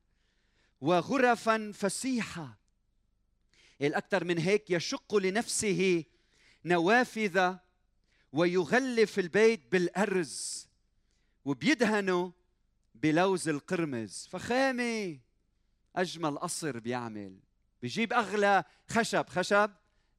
وغرفا 0.80 1.72
فسيحه 1.74 2.58
الاكثر 3.80 4.24
من 4.24 4.38
هيك 4.38 4.70
يشق 4.70 5.16
لنفسه 5.16 6.04
نوافذ 6.64 7.54
ويغلف 8.32 9.18
البيت 9.18 9.72
بالأرز. 9.72 10.68
وبيدهنه 11.44 12.32
بلوز 13.02 13.48
القرمز 13.48 14.28
فخامة 14.30 15.18
أجمل 15.96 16.38
قصر 16.38 16.78
بيعمل. 16.78 17.38
بيجيب 17.82 18.12
أغلى 18.12 18.64
خشب 18.88 19.28
خشب 19.28 19.70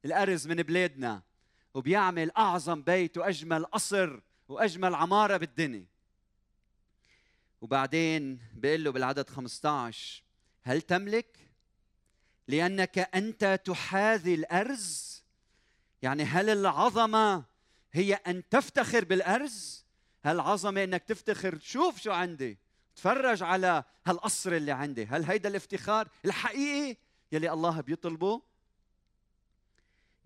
الأرز 0.04 0.46
من 0.46 0.56
بلادنا 0.56 1.22
وبيعمل 1.74 2.30
أعظم 2.30 2.82
بيت 2.82 3.18
وأجمل 3.18 3.64
قصر 3.64 4.20
وأجمل 4.48 4.94
عمارة 4.94 5.36
بالدنيا. 5.36 5.86
وبعدين 7.60 8.40
بيقول 8.54 8.84
له 8.84 8.90
بالعدد 8.90 9.30
15 9.30 10.22
هل 10.62 10.82
تملك؟ 10.82 11.38
لأنك 12.48 12.98
أنت 12.98 13.60
تحاذي 13.64 14.34
الأرز؟ 14.34 15.22
يعني 16.02 16.22
هل 16.22 16.50
العظمة 16.50 17.44
هي 17.92 18.14
أن 18.14 18.48
تفتخر 18.48 19.04
بالأرز؟ 19.04 19.84
هل 20.24 20.34
العظمه 20.34 20.84
إنك 20.84 21.02
تفتخر؟ 21.02 21.58
شوف 21.58 22.00
شو 22.00 22.12
عندي. 22.12 22.58
تفرج 22.96 23.42
على 23.42 23.84
هالقصر 24.06 24.52
اللي 24.52 24.72
عندي. 24.72 25.06
هل 25.06 25.24
هيدا 25.24 25.48
الافتخار 25.48 26.08
الحقيقي 26.24 26.96
يلي 27.32 27.52
الله 27.52 27.80
بيطلبه؟ 27.80 28.42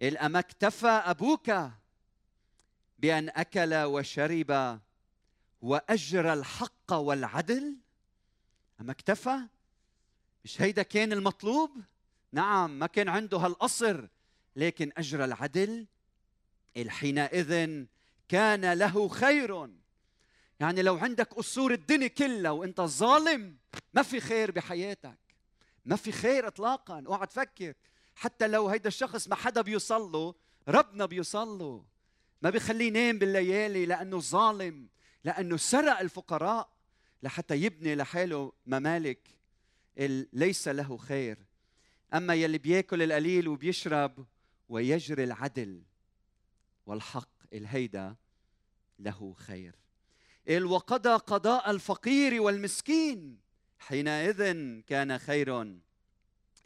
الأما 0.03 0.39
اكتفى 0.39 0.87
أبوك 0.87 1.51
بأن 2.99 3.29
أكل 3.29 3.75
وشرب 3.75 4.81
وأجرى 5.61 6.33
الحق 6.33 6.93
والعدل 6.93 7.77
أما 8.81 8.93
اكتفى 8.93 9.39
مش 10.45 10.63
هيدا 10.63 10.83
كان 10.83 11.13
المطلوب؟ 11.13 11.71
نعم 12.33 12.79
ما 12.79 12.87
كان 12.87 13.09
عنده 13.09 13.39
هالقصر 13.39 14.07
لكن 14.57 14.93
أجرى 14.97 15.25
العدل 15.25 15.87
حينئذ 16.89 17.85
كان 18.29 18.73
له 18.73 19.09
خير. 19.09 19.71
يعني 20.61 20.83
لو 20.83 20.97
عندك 20.97 21.35
قصور 21.35 21.73
الدنيا 21.73 22.09
كلها 22.09 22.51
وانت 22.51 22.81
ظالم 22.81 23.57
ما 23.95 24.03
في 24.03 24.21
خير 24.21 24.51
بحياتك. 24.51 25.19
ما 25.85 25.97
في 25.97 26.13
خير 26.13 26.47
اطلاقا. 26.47 27.05
اوعى 27.07 27.27
تفكر. 27.27 27.75
حتى 28.15 28.49
لو 28.49 28.69
هيدا 28.69 28.89
الشخص 28.89 29.29
ما 29.29 29.35
حدا 29.35 29.61
بيوصل 29.61 30.13
له 30.13 30.35
ربنا 30.69 31.07
بيوصل 31.07 31.59
له 31.59 31.85
ما 32.43 32.51
بيخليه 32.51 32.87
ينام 32.87 33.19
بالليالي 33.19 33.87
لأنه 33.87 34.21
ظالم 34.21 34.89
لأنه 35.25 35.57
سرق 35.57 35.99
الفقراء 35.99 36.77
لحتى 37.23 37.55
يبني 37.57 37.95
لحاله 37.95 38.53
ممالك 38.67 39.29
ليس 40.33 40.69
له 40.69 40.97
خير. 40.97 41.47
أما 42.15 42.35
يلي 42.35 42.59
بياكل 42.59 43.03
القليل 43.03 43.49
وبيشرب 43.49 44.27
ويجري 44.69 45.25
العدل 45.25 45.83
والحق 46.87 47.29
الهيدا 47.53 48.17
له 48.99 49.35
خير. 49.39 49.75
وقضى 50.49 51.09
قضاء 51.09 51.71
الفقير 51.71 52.43
والمسكين. 52.43 53.39
حينئذ 53.79 54.43
كان 54.81 55.19
خير. 55.19 55.79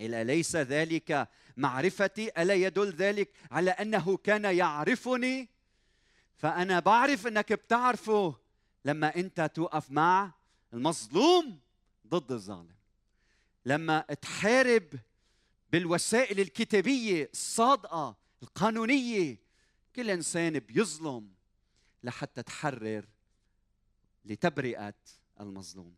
إلا 0.00 0.24
ليس 0.24 0.56
ذلك 0.56 1.28
معرفتي. 1.56 2.42
ألا 2.42 2.54
يدل 2.54 2.90
ذلك 2.90 3.30
على 3.50 3.70
أنه 3.70 4.16
كان 4.16 4.44
يعرفني؟ 4.44 5.48
فأنا 6.36 6.80
بعرف 6.80 7.26
أنك 7.26 7.52
بتعرفه 7.52 8.34
لما 8.84 9.16
أنت 9.16 9.50
توقف 9.54 9.90
مع 9.90 10.32
المظلوم 10.72 11.60
ضد 12.06 12.32
الظالم. 12.32 12.76
لما 13.66 14.00
تحارب 14.00 14.88
بالوسائل 15.72 16.40
الكتابية 16.40 17.30
الصادقة 17.32 18.16
القانونية 18.42 19.38
كل 19.96 20.10
إنسان 20.10 20.58
بيظلم 20.58 21.30
لحتى 22.02 22.42
تحرر 22.42 23.04
لتبرئة 24.24 24.94
المظلوم. 25.40 25.94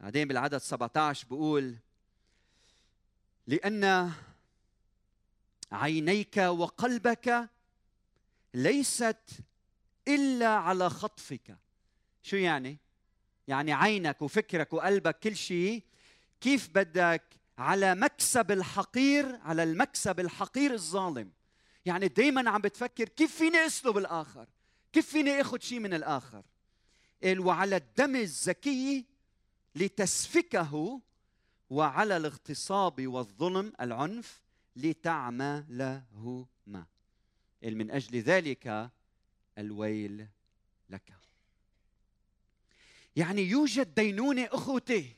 بعدين 0.00 0.28
بالعدد 0.28 0.58
17 0.58 1.26
بقول 1.30 1.76
لأن 3.46 4.12
عينيك 5.72 6.36
وقلبك 6.36 7.48
ليست 8.54 9.30
إلا 10.08 10.48
على 10.48 10.90
خطفك. 10.90 11.58
شو 12.22 12.36
يعني؟ 12.36 12.78
يعني 13.48 13.72
عينك 13.72 14.22
وفكرك 14.22 14.72
وقلبك 14.72 15.18
كل 15.18 15.36
شيء 15.36 15.84
كيف 16.40 16.68
بدك؟ 16.68 17.24
على 17.58 17.94
مكسب 17.94 18.50
الحقير 18.50 19.36
على 19.36 19.62
المكسب 19.62 20.20
الحقير 20.20 20.72
الظالم. 20.72 21.32
يعني 21.84 22.08
دايما 22.08 22.50
عم 22.50 22.60
بتفكر 22.60 23.08
كيف 23.08 23.36
فيني 23.36 23.66
أسلب 23.66 23.98
الآخر؟ 23.98 24.46
كيف 24.98 25.10
فيني 25.10 25.40
اخذ 25.40 25.60
شيء 25.60 25.78
من 25.78 25.94
الآخر. 25.94 26.42
قال 27.24 27.40
وعلى 27.40 27.76
الدم 27.76 28.16
الزكي 28.16 29.04
لتسفكه 29.74 31.00
وعلى 31.70 32.16
الاغتصاب 32.16 33.06
والظلم 33.06 33.72
العنف 33.80 34.42
لتعملهما. 34.76 36.46
من 37.62 37.90
أجل 37.90 38.18
ذلك 38.18 38.90
الويل 39.58 40.26
لك. 40.90 41.14
يعني 43.16 43.42
يوجد 43.42 43.94
دينونة 43.94 44.48
أخوتي 44.52 45.16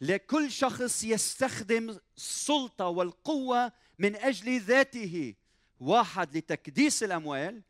لكل 0.00 0.52
شخص 0.52 1.04
يستخدم 1.04 1.98
السلطة 2.16 2.86
والقوة 2.88 3.72
من 3.98 4.16
أجل 4.16 4.60
ذاته. 4.60 5.34
واحد 5.80 6.36
لتكديس 6.36 7.02
الأموال 7.02 7.62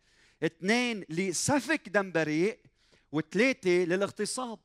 اثنين 0.44 1.04
لسفك 1.08 1.88
دم 1.88 2.12
بريء 2.12 2.58
وثلاثة 3.12 3.70
للاغتصاب. 3.70 4.58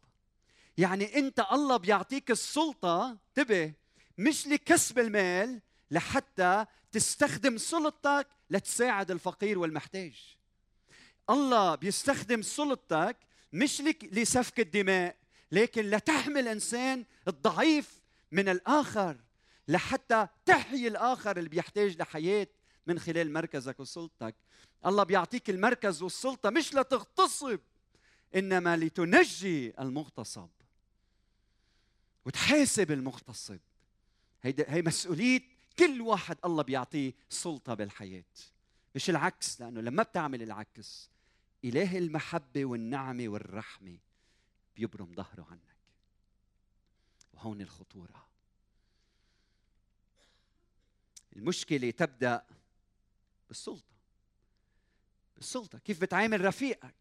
يعني 0.78 1.18
أنت 1.18 1.46
الله 1.52 1.78
بيعطيك 1.78 2.32
السلطة 2.32 3.18
انتبه 3.38 3.74
مش 4.18 4.48
لكسب 4.48 5.00
المال 5.00 5.62
لحتى 5.92 6.66
تستخدم 6.92 7.58
سلطتك 7.58 8.28
لتساعد 8.50 9.12
الفقير 9.12 9.60
والمحتاج. 9.60 10.38
الله 11.30 11.76
بيستخدم 11.76 12.42
سلطتك 12.42 13.18
مش 13.54 13.82
لسفك 14.12 14.60
الدماء 14.60 15.16
لكن 15.52 15.90
لتحمل 15.90 16.48
إنسان 16.48 17.06
الضعيف 17.28 18.02
من 18.32 18.50
الآخر 18.50 19.18
لحتى 19.68 20.28
تحيي 20.46 20.88
الآخر 20.88 21.38
اللي 21.38 21.50
بيحتاج 21.50 21.98
لحياة 21.98 22.48
من 22.88 23.00
خلال 23.00 23.34
مركزك 23.34 23.80
وسلطتك. 23.80 24.36
الله 24.86 25.04
بيعطيك 25.04 25.50
المركز 25.50 26.02
والسلطة 26.02 26.50
مش 26.50 26.74
لتغتصب 26.74 27.60
إنما 28.36 28.78
لتنجي 28.78 29.82
المغتصب. 29.82 30.50
وتحاسب 32.26 32.92
المغتصب. 32.92 33.60
هي 34.44 34.82
مسؤولية 34.82 35.42
كل 35.80 36.02
واحد 36.02 36.38
الله 36.46 36.64
بيعطيه 36.64 37.14
سلطة 37.30 37.74
بالحياة. 37.74 38.24
مش 38.96 39.10
العكس 39.10 39.62
لأنه 39.62 39.82
لما 39.82 40.04
بتعمل 40.04 40.42
العكس 40.42 41.10
إله 41.66 41.98
المحبة 41.98 42.66
والنعمة 42.66 43.28
والرحمة 43.28 43.98
بيبرم 44.76 45.14
ظهره 45.16 45.48
عنك. 45.52 45.76
وهون 47.34 47.62
الخطورة. 47.62 48.28
المشكلة 51.36 51.92
تبدأ 51.92 52.46
بالسلطة. 53.48 53.99
بالسلطه 55.40 55.80
كيف 55.80 56.02
بتعامل 56.02 56.46
رفيقك؟ 56.46 56.96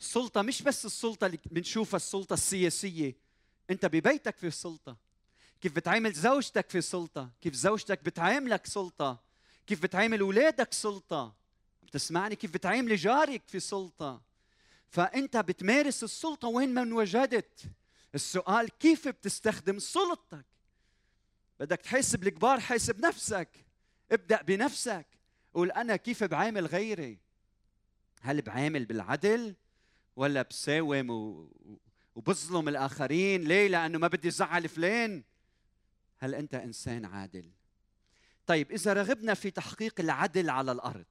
السلطة 0.00 0.42
مش 0.42 0.62
بس 0.62 0.86
السلطة 0.86 1.26
اللي 1.26 1.38
بنشوفها 1.46 1.96
السلطة 1.96 2.34
السياسية. 2.34 3.16
أنت 3.70 3.86
ببيتك 3.86 4.36
في 4.36 4.50
سلطة. 4.50 4.96
كيف 5.60 5.72
بتعامل 5.72 6.12
زوجتك 6.12 6.70
في 6.70 6.80
سلطة؟ 6.80 7.30
كيف 7.40 7.54
زوجتك 7.54 8.04
بتعاملك 8.04 8.66
سلطة؟ 8.66 9.22
كيف 9.66 9.82
بتعامل 9.82 10.20
أولادك 10.20 10.72
سلطة؟ 10.72 11.34
بتسمعني 11.82 12.36
كيف 12.36 12.50
بتعامل 12.50 12.96
جارك 12.96 13.42
في 13.46 13.60
سلطة؟ 13.60 14.22
فأنت 14.88 15.36
بتمارس 15.36 16.04
السلطة 16.04 16.48
وين 16.48 16.74
ما 16.74 16.82
انوجدت. 16.82 17.60
السؤال 18.14 18.68
كيف 18.78 19.08
بتستخدم 19.08 19.78
سلطتك؟ 19.78 20.44
بدك 21.60 21.80
تحاسب 21.80 22.26
الكبار 22.26 22.60
حاسب 22.60 23.00
نفسك. 23.00 23.48
ابدأ 24.12 24.42
بنفسك. 24.42 25.06
قول 25.58 25.70
أنا 25.70 25.96
كيف 25.96 26.24
بعامل 26.24 26.66
غيري؟ 26.66 27.18
هل 28.20 28.42
بعامل 28.42 28.84
بالعدل 28.84 29.54
ولا 30.16 30.42
بساوم. 30.42 31.10
وبظلم 32.14 32.68
الآخرين؟ 32.68 33.44
ليه؟ 33.44 33.68
لأنه 33.68 33.98
ما 33.98 34.08
بدي 34.08 34.30
زعل 34.30 34.68
فلان. 34.68 35.22
هل 36.18 36.34
أنت 36.34 36.54
إنسان 36.54 37.04
عادل؟ 37.04 37.50
طيب 38.46 38.72
إذا 38.72 38.92
رغبنا 38.92 39.34
في 39.34 39.50
تحقيق 39.50 40.00
العدل 40.00 40.50
على 40.50 40.72
الأرض 40.72 41.06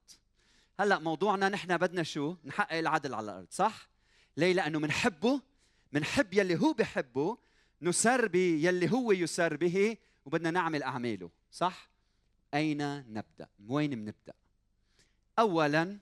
هلأ 0.80 0.98
موضوعنا 0.98 1.48
نحن 1.48 1.76
بدنا 1.76 2.02
شو؟ 2.02 2.36
نحقق 2.44 2.76
العدل 2.78 3.14
على 3.14 3.24
الأرض 3.24 3.46
صح؟ 3.50 3.88
ليه؟ 4.36 4.52
لأنه 4.52 4.78
بنحبه 4.78 5.40
بنحب 5.92 6.34
يلي 6.34 6.60
هو 6.60 6.72
بحبه 6.72 7.38
نسر 7.82 8.34
يلي 8.34 8.92
هو 8.92 9.12
يسر 9.12 9.56
به 9.56 9.96
وبدنا 10.24 10.50
نعمل 10.50 10.82
أعماله 10.82 11.30
صح؟ 11.50 11.90
أين 12.54 13.12
نبدأ؟ 13.12 13.48
وين 13.68 13.90
بنبدا 13.90 14.32
اولا 15.38 15.98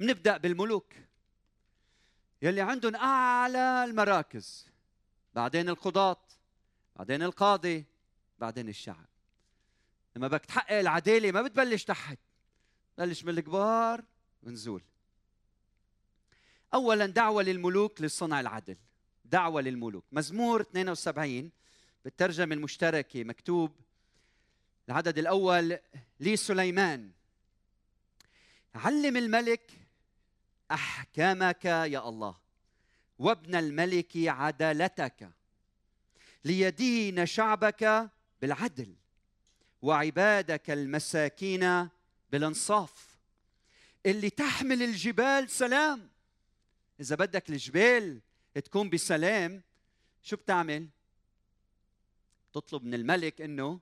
بنبدا 0.00 0.36
بالملوك. 0.36 0.94
يلي 2.42 2.60
عندهم 2.60 2.96
أعلى 2.96 3.84
المراكز. 3.84 4.68
بعدين 5.34 5.68
القضاة 5.68 6.20
بعدين 6.96 7.22
القاضي 7.22 7.84
بعدين 8.38 8.68
الشعب. 8.68 9.06
لما 10.16 10.28
بدك 10.28 10.44
تحقق 10.44 10.78
العدالة 10.78 11.32
ما 11.32 11.42
بتبلش 11.42 11.84
تحت. 11.84 12.18
بلش 12.98 13.24
من 13.24 13.38
الكبار 13.38 14.04
ونزول 14.42 14.82
اولا 16.74 17.06
دعوة 17.06 17.42
للملوك 17.42 18.00
لصنع 18.00 18.40
العدل. 18.40 18.76
دعوة 19.24 19.60
للملوك. 19.60 20.04
مزمور 20.12 20.60
72 20.60 21.50
بالترجمة 22.04 22.54
المشتركة 22.54 23.24
مكتوب 23.24 23.72
العدد 24.88 25.18
الأول 25.18 25.78
لسليمان. 26.20 27.10
علم 28.74 29.16
الملك 29.16 29.70
أحكامك 30.70 31.64
يا 31.64 32.08
الله 32.08 32.36
وابن 33.18 33.54
الملك 33.54 34.16
عدالتك 34.16 35.30
ليدين 36.44 37.26
شعبك 37.26 38.10
بالعدل 38.42 38.94
وعبادك 39.82 40.70
المساكين 40.70 41.88
بالإنصاف 42.32 43.18
اللي 44.06 44.30
تحمل 44.30 44.82
الجبال 44.82 45.50
سلام. 45.50 46.10
إذا 47.00 47.16
بدك 47.16 47.50
الجبال 47.50 48.20
تكون 48.54 48.90
بسلام 48.90 49.62
شو 50.22 50.36
بتعمل؟ 50.36 50.88
تطلب 52.52 52.84
من 52.84 52.94
الملك 52.94 53.40
إنه 53.40 53.80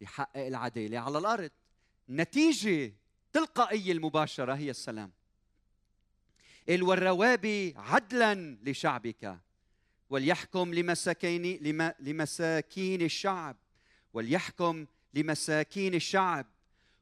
يحقق 0.00 0.46
العدالة 0.46 0.98
على 0.98 1.18
الأرض. 1.18 1.50
النتيجه 2.08 2.94
تلقائية 3.32 3.92
المباشرة 3.92 4.54
هي 4.54 4.70
السلام. 4.70 5.12
والروابي 6.68 7.74
عدلا 7.76 8.58
لشعبك 8.62 9.38
وليحكم 10.10 10.74
لمساكين 10.74 11.42
لمساكين 12.00 13.02
الشعب. 13.02 13.56
وليحكم 14.12 14.86
لمساكين 15.14 15.94
الشعب 15.94 16.46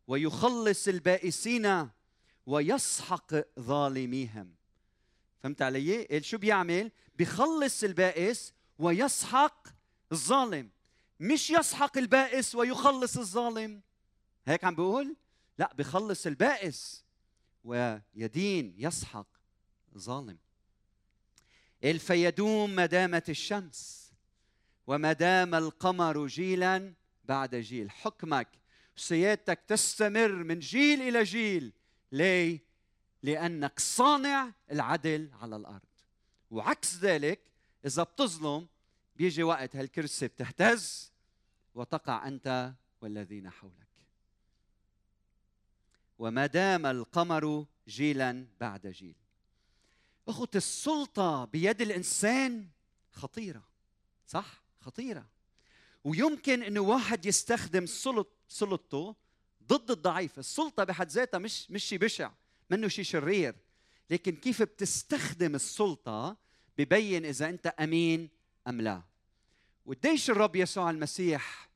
ويخلص 0.07 0.89
البائسين 0.89 1.89
ويسحق 2.47 3.35
ظالميهم. 3.61 4.55
فهمت 5.43 5.63
علي؟ 5.63 6.05
قال 6.05 6.25
شو 6.25 6.39
بيعمل؟ 6.39 6.91
بيخلص 7.17 7.85
البائس 7.85 8.53
ويسحق 8.79 9.69
الظالم. 10.13 10.71
مش 11.23 11.51
يسحق 11.51 11.99
البائس 11.99 12.55
ويخلص 12.55 13.19
الظالم. 13.19 13.83
هيك 14.47 14.65
عم 14.65 14.75
بيقول؟ 14.75 15.17
لا 15.59 15.75
بخلص 15.75 16.27
البائس 16.27 17.05
ويدين 17.65 18.75
يسحق 18.79 19.27
ظالم 19.99 20.39
الفيدوم 21.85 22.77
مدامة 22.77 23.23
الشمس 23.29 24.13
وما 24.87 25.13
دام 25.13 25.55
القمر 25.55 26.27
جيلا 26.27 26.95
بعد 27.25 27.55
جيل. 27.55 27.91
حكمك 27.91 28.49
سيادتك 28.97 29.61
تستمر 29.69 30.33
من 30.33 30.59
جيل 30.59 31.03
إلى 31.03 31.23
جيل. 31.23 31.73
ليه؟ 32.13 32.61
لأنك 33.23 33.81
صانع 33.81 34.53
العدل 34.71 35.31
على 35.41 35.57
الأرض. 35.57 35.81
وعكس 36.51 36.97
ذلك 36.97 37.41
إذا 37.87 38.03
بتظلم 38.03 38.67
بيجي 39.17 39.43
وقت 39.43 39.77
هالكرسي 39.77 40.29
بتهتز. 40.29 41.12
وتقع 41.75 42.29
أنت 42.29 42.75
والذين 43.01 43.51
حولك. 43.51 43.89
وما 46.19 46.47
دام 46.47 46.87
القمر 46.87 47.67
جيلا 47.89 48.47
بعد 48.61 48.87
جيل. 48.87 49.17
اخوة 50.29 50.51
السلطة 50.55 51.45
بيد 51.45 51.81
الإنسان 51.81 52.69
خطيرة 53.11 53.65
صح؟ 54.27 54.63
خطيرة. 54.81 55.27
ويمكن 56.05 56.63
انه 56.63 56.81
واحد 56.81 57.27
يستخدم 57.27 57.87
سلط 57.87 58.29
سلطته 58.49 59.17
ضد 59.67 59.91
الضعيف. 59.91 60.39
السلطة 60.39 60.85
بحد 60.85 61.09
ذاتها 61.09 61.39
مش 61.39 61.71
مش 61.71 61.85
شيء 61.85 61.99
بشع 61.99 62.33
منه 62.71 62.89
شيء 62.89 63.05
شرير. 63.05 63.55
لكن 64.11 64.37
كيف 64.37 64.63
بتستخدم 64.63 65.55
السلطة 65.55 66.37
ببين 66.79 67.25
إذا 67.25 67.49
أنت 67.49 67.67
أمين 67.67 68.31
أم 68.69 68.81
لا؟ 68.81 69.03
وقديش 69.87 70.31
الرب 70.31 70.57
يسوع 70.57 70.91
المسيح 70.91 71.69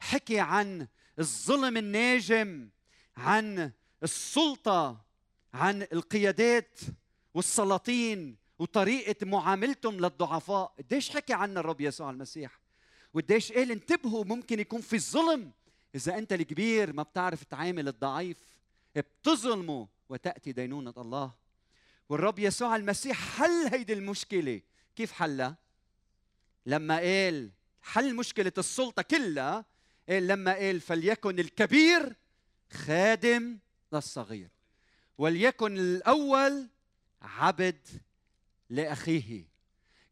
حكي 0.00 0.40
عن 0.40 0.86
الظلم 1.18 1.76
الناجم 1.76 2.68
عن 3.16 3.72
السلطة 4.02 5.04
عن 5.54 5.82
القيادات 5.82 6.80
والسلاطين 7.34 8.36
وطريقة 8.58 9.26
معاملتهم 9.26 9.96
للضعفاء. 9.96 10.74
قديش 10.78 11.10
حكي 11.10 11.32
عنا 11.32 11.60
الرب 11.60 11.80
يسوع 11.80 12.10
المسيح؟ 12.10 12.60
وقديش 13.14 13.52
قال 13.52 13.70
انتبهوا 13.70 14.24
ممكن 14.24 14.60
يكون 14.60 14.80
في 14.80 14.98
ظلم. 14.98 15.52
إذا 15.94 16.18
أنت 16.18 16.32
الكبير 16.32 16.92
ما 16.92 17.02
بتعرف 17.02 17.44
تعامل 17.44 17.88
الضعيف 17.88 18.38
بتظلمه 18.96 19.88
وتأتي 20.08 20.52
دينونة 20.52 20.94
الله. 20.98 21.34
والرب 22.08 22.38
يسوع 22.38 22.76
المسيح 22.76 23.36
حل 23.36 23.66
هيدي 23.72 23.92
المشكلة. 23.92 24.60
كيف 24.96 25.12
حلها؟ 25.12 25.56
لما 26.66 26.96
قال 26.96 27.50
حل 27.82 28.14
مشكلة 28.14 28.52
السلطة 28.58 29.02
كلها 29.02 29.64
قال 30.08 30.26
لما 30.26 30.54
قال 30.54 30.80
فليكن 30.80 31.38
الكبير 31.38 32.16
خادم 32.72 33.58
للصغير 33.92 34.50
وليكن 35.18 35.78
الأول 35.78 36.68
عبد 37.22 37.88
لأخيه. 38.70 39.44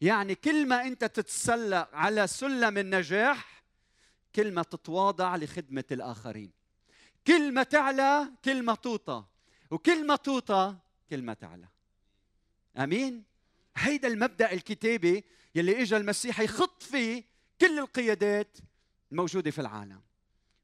يعني 0.00 0.34
كل 0.34 0.68
ما 0.68 0.82
أنت 0.82 1.04
تتسلق 1.04 1.88
على 1.92 2.26
سلم 2.26 2.78
النجاح 2.78 3.64
كل 4.34 4.52
ما 4.52 4.62
تتواضع 4.62 5.36
لخدمة 5.36 5.84
الآخرين. 5.92 6.52
كل 7.26 7.52
ما 7.54 7.62
تعلى 7.62 8.32
كل 8.44 8.62
ما 8.62 8.74
توطى. 8.74 9.24
وكل 9.70 10.06
ما 10.06 10.16
توطى 10.16 10.76
كل 11.10 11.22
ما 11.22 11.34
تعلى. 11.34 11.68
آمين؟ 12.78 13.24
هيدا 13.78 14.08
المبدأ 14.08 14.52
الكتابي 14.52 15.24
يلي 15.54 15.82
اجى 15.82 15.96
المسيح 15.96 16.40
يخط 16.40 16.82
فيه 16.82 17.24
كل 17.60 17.78
القيادات 17.78 18.58
الموجودة 19.12 19.50
في 19.50 19.60
العالم 19.60 20.00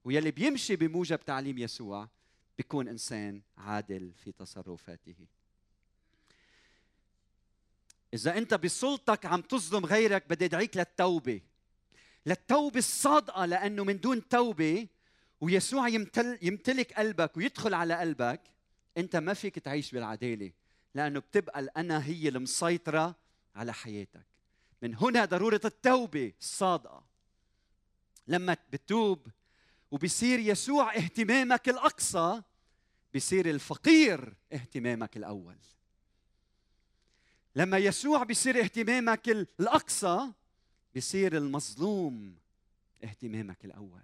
ويلي 0.04 0.30
بيمشي 0.30 0.76
بموجب 0.76 1.20
تعليم 1.20 1.58
يسوع 1.58 2.08
بيكون 2.58 2.88
إنسان 2.88 3.42
عادل 3.58 4.12
في 4.24 4.32
تصرفاته. 4.32 5.14
إذا 8.14 8.38
أنت 8.38 8.54
بسلطتك 8.54 9.26
عم 9.26 9.40
تظلم 9.40 9.86
غيرك 9.86 10.24
بدي 10.28 10.44
أدعيك 10.44 10.76
للتوبة. 10.76 11.40
للتوبة 12.26 12.78
الصادقة 12.78 13.46
لأنه 13.46 13.84
من 13.84 14.00
دون 14.00 14.28
توبة 14.28 14.86
ويسوع 15.40 15.88
يمتل 15.88 16.38
يمتلك 16.42 16.92
قلبك 16.92 17.36
ويدخل 17.36 17.74
على 17.74 17.94
قلبك 17.94 18.40
أنت 18.98 19.16
ما 19.16 19.34
فيك 19.34 19.58
تعيش 19.58 19.92
بالعدالة. 19.92 20.52
لأنه 20.94 21.20
بتبقى 21.20 21.60
الأنا 21.60 22.04
هي 22.04 22.28
المسيطره 22.28 23.16
على 23.54 23.72
حياتك. 23.72 24.26
من 24.82 24.94
هنا 24.94 25.24
ضرورة 25.24 25.60
التوبة 25.64 26.32
الصادقة. 26.40 27.04
لما 28.28 28.56
بتوب 28.72 29.26
وبصير 29.90 30.38
يسوع 30.38 30.96
اهتمامك 30.96 31.68
الأقصى 31.68 32.42
بصير 33.14 33.50
الفقير 33.50 34.34
اهتمامك 34.52 35.16
الأول. 35.16 35.56
لما 37.56 37.78
يسوع 37.78 38.22
بصير 38.22 38.60
اهتمامك 38.60 39.28
الأقصى 39.28 40.32
بصير 40.96 41.36
المظلوم 41.36 42.36
اهتمامك 43.04 43.64
الأول. 43.64 44.02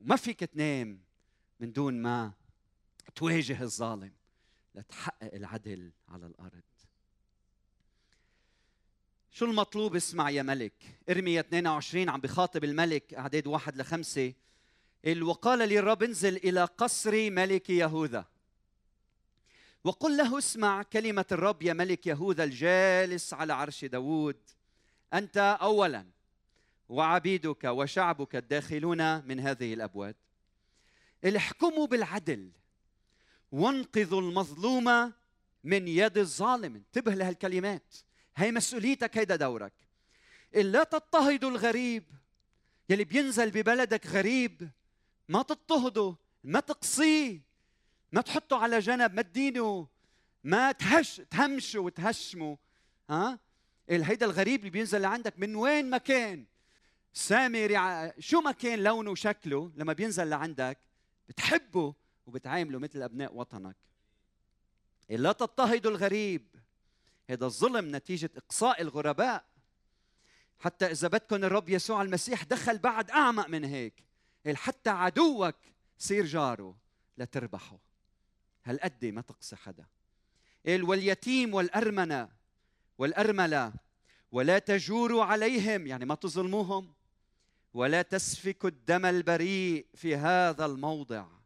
وما 0.00 0.16
فيك 0.16 0.40
تنام 0.40 1.00
من 1.60 1.72
دون 1.72 2.02
ما 2.02 2.32
تواجه 3.14 3.62
الظالم. 3.62 4.17
لتحقق 4.78 5.34
العدل 5.34 5.90
على 6.08 6.26
الأرض. 6.26 6.62
شو 9.30 9.44
المطلوب؟ 9.44 9.96
اسمع 9.96 10.30
يا 10.30 10.42
ملك. 10.42 10.72
إرميا 11.10 11.40
22 11.40 12.08
عم 12.08 12.20
بخاطب 12.20 12.64
الملك 12.64 13.14
أعداد 13.14 13.46
واحد 13.46 13.76
لخمسة. 13.76 14.34
وقال 15.20 15.68
لي 15.68 15.78
الرب 15.78 16.02
انزل 16.02 16.36
إلى 16.36 16.64
قصر 16.64 17.30
ملك 17.30 17.70
يهوذا. 17.70 18.24
وقل 19.84 20.16
له 20.16 20.38
اسمع 20.38 20.82
كلمة 20.82 21.26
الرب 21.32 21.62
يا 21.62 21.72
ملك 21.72 22.06
يهوذا 22.06 22.44
الجالس 22.44 23.34
على 23.34 23.52
عرش 23.52 23.84
داوود 23.84 24.40
أنت 25.14 25.58
أولا 25.62 26.06
وعبيدك 26.88 27.64
وشعبك 27.64 28.36
الداخلون 28.36 29.26
من 29.26 29.40
هذه 29.40 29.74
الأبواب. 29.74 30.16
احكموا 31.36 31.86
بالعدل. 31.86 32.50
وانقذوا 33.52 34.20
المظلوم 34.20 35.12
من 35.64 35.88
يد 35.88 36.18
الظالم. 36.18 36.74
انتبه 36.74 37.14
لهالكلمات. 37.14 37.94
هي 38.36 38.52
مسؤوليتك 38.52 39.18
هيدا 39.18 39.36
دورك. 39.36 39.72
إلا 40.54 40.84
تضطهدوا 40.84 41.50
الغريب 41.50 42.04
يلي 42.88 43.04
بينزل 43.04 43.50
ببلدك 43.50 44.06
غريب 44.06 44.70
ما 45.28 45.42
تضطهده 45.42 46.16
ما 46.44 46.60
تقصيه 46.60 47.40
ما 48.12 48.20
تحطه 48.20 48.56
على 48.56 48.78
جنب 48.78 49.14
ما 49.14 49.22
تدينه 49.22 49.88
ما 50.44 50.72
تهش 50.72 51.22
تهمشه 51.30 51.80
وتهشمه. 51.80 52.58
ها؟ 53.10 53.38
هيدا 53.90 54.26
الغريب 54.26 54.60
اللي 54.60 54.70
بينزل 54.70 55.00
لعندك 55.00 55.38
من 55.38 55.56
وين 55.56 55.90
ما 55.90 55.98
كان. 55.98 56.44
سامي 57.12 57.68
شو 58.18 58.40
ما 58.40 58.52
كان 58.52 58.82
لونه 58.82 59.10
وشكله 59.10 59.72
لما 59.76 59.92
بينزل 59.92 60.28
لعندك 60.28 60.78
بتحبه 61.28 61.94
وبتعامله 62.28 62.78
مثل 62.78 63.02
أبناء 63.02 63.34
وطنك. 63.34 63.76
لا 65.10 65.32
تضطهدوا 65.32 65.90
الغريب. 65.90 66.46
هذا 67.30 67.46
الظلم 67.46 67.96
نتيجة 67.96 68.30
إقصاء 68.36 68.82
الغرباء. 68.82 69.44
حتى 70.58 70.86
إذا 70.86 71.08
بدكم 71.08 71.36
الرب 71.36 71.68
يسوع 71.68 72.02
المسيح 72.02 72.44
دخل 72.44 72.78
بعد 72.78 73.10
أعمق 73.10 73.48
من 73.48 73.64
هيك 73.64 74.04
حتى 74.54 74.90
عدوك 74.90 75.56
صير 75.98 76.24
جاره 76.24 76.76
لتربحه. 77.18 77.78
هالقد 78.64 79.04
ما 79.04 79.20
تقصي 79.20 79.56
حدا. 79.56 79.86
قال 80.66 80.82
واليتيم 80.84 81.54
والأرمنة 81.54 82.28
والأرملة 82.98 83.72
ولا 84.32 84.58
تجوروا 84.58 85.24
عليهم 85.24 85.86
يعني 85.86 86.04
ما 86.04 86.14
تظلموهم 86.14 86.94
ولا 87.74 88.02
تسفكوا 88.02 88.68
الدم 88.68 89.06
البريء 89.06 89.86
في 89.94 90.16
هذا 90.16 90.66
الموضع. 90.66 91.37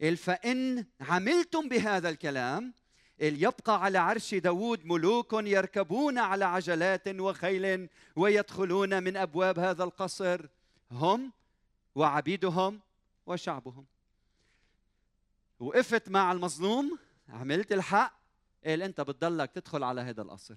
فإن 0.00 0.86
عملتم 1.00 1.68
بهذا 1.68 2.08
الكلام 2.08 2.74
يبقى 3.18 3.84
على 3.84 3.98
عرش 3.98 4.34
داود 4.34 4.84
ملوك 4.84 5.32
يركبون 5.32 6.18
على 6.18 6.44
عجلات 6.44 7.08
وخيل 7.08 7.88
ويدخلون 8.16 9.02
من 9.02 9.16
أبواب 9.16 9.58
هذا 9.58 9.84
القصر 9.84 10.46
هم 10.90 11.32
وعبيدهم 11.94 12.80
وشعبهم. 13.26 13.86
وقفت 15.60 16.08
مع 16.08 16.32
المظلوم 16.32 16.98
عملت 17.28 17.72
الحق 17.72 18.20
قال 18.66 18.82
أنت 18.82 19.00
بتضلك 19.00 19.50
تدخل 19.50 19.82
على 19.82 20.00
هذا 20.00 20.22
القصر. 20.22 20.54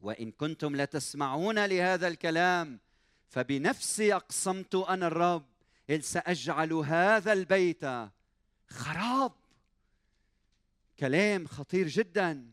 وإن 0.00 0.30
كنتم 0.30 0.76
لا 0.76 0.84
تسمعون 0.84 1.66
لهذا 1.66 2.08
الكلام 2.08 2.80
فبنفسي 3.28 4.14
أقسمت 4.14 4.74
أنا 4.74 5.06
الرب 5.06 5.46
قال 5.90 6.04
سأجعل 6.04 6.72
هذا 6.72 7.32
البيت 7.32 7.84
خراب. 8.68 9.32
كلام 10.98 11.46
خطير 11.46 11.88
جدا. 11.88 12.50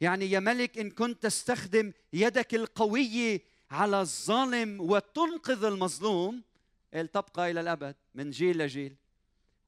يعني 0.00 0.30
يا 0.30 0.40
ملك 0.40 0.78
إن 0.78 0.90
كنت 0.90 1.22
تستخدم 1.22 1.92
يدك 2.12 2.54
القوية 2.54 3.42
على 3.70 4.00
الظالم 4.00 4.80
وتنقذ 4.80 5.64
المظلوم 5.64 6.42
قال 6.94 7.12
تبقى 7.12 7.50
إلى 7.50 7.60
الأبد 7.60 7.96
من 8.14 8.30
جيل 8.30 8.58
لجيل. 8.58 8.96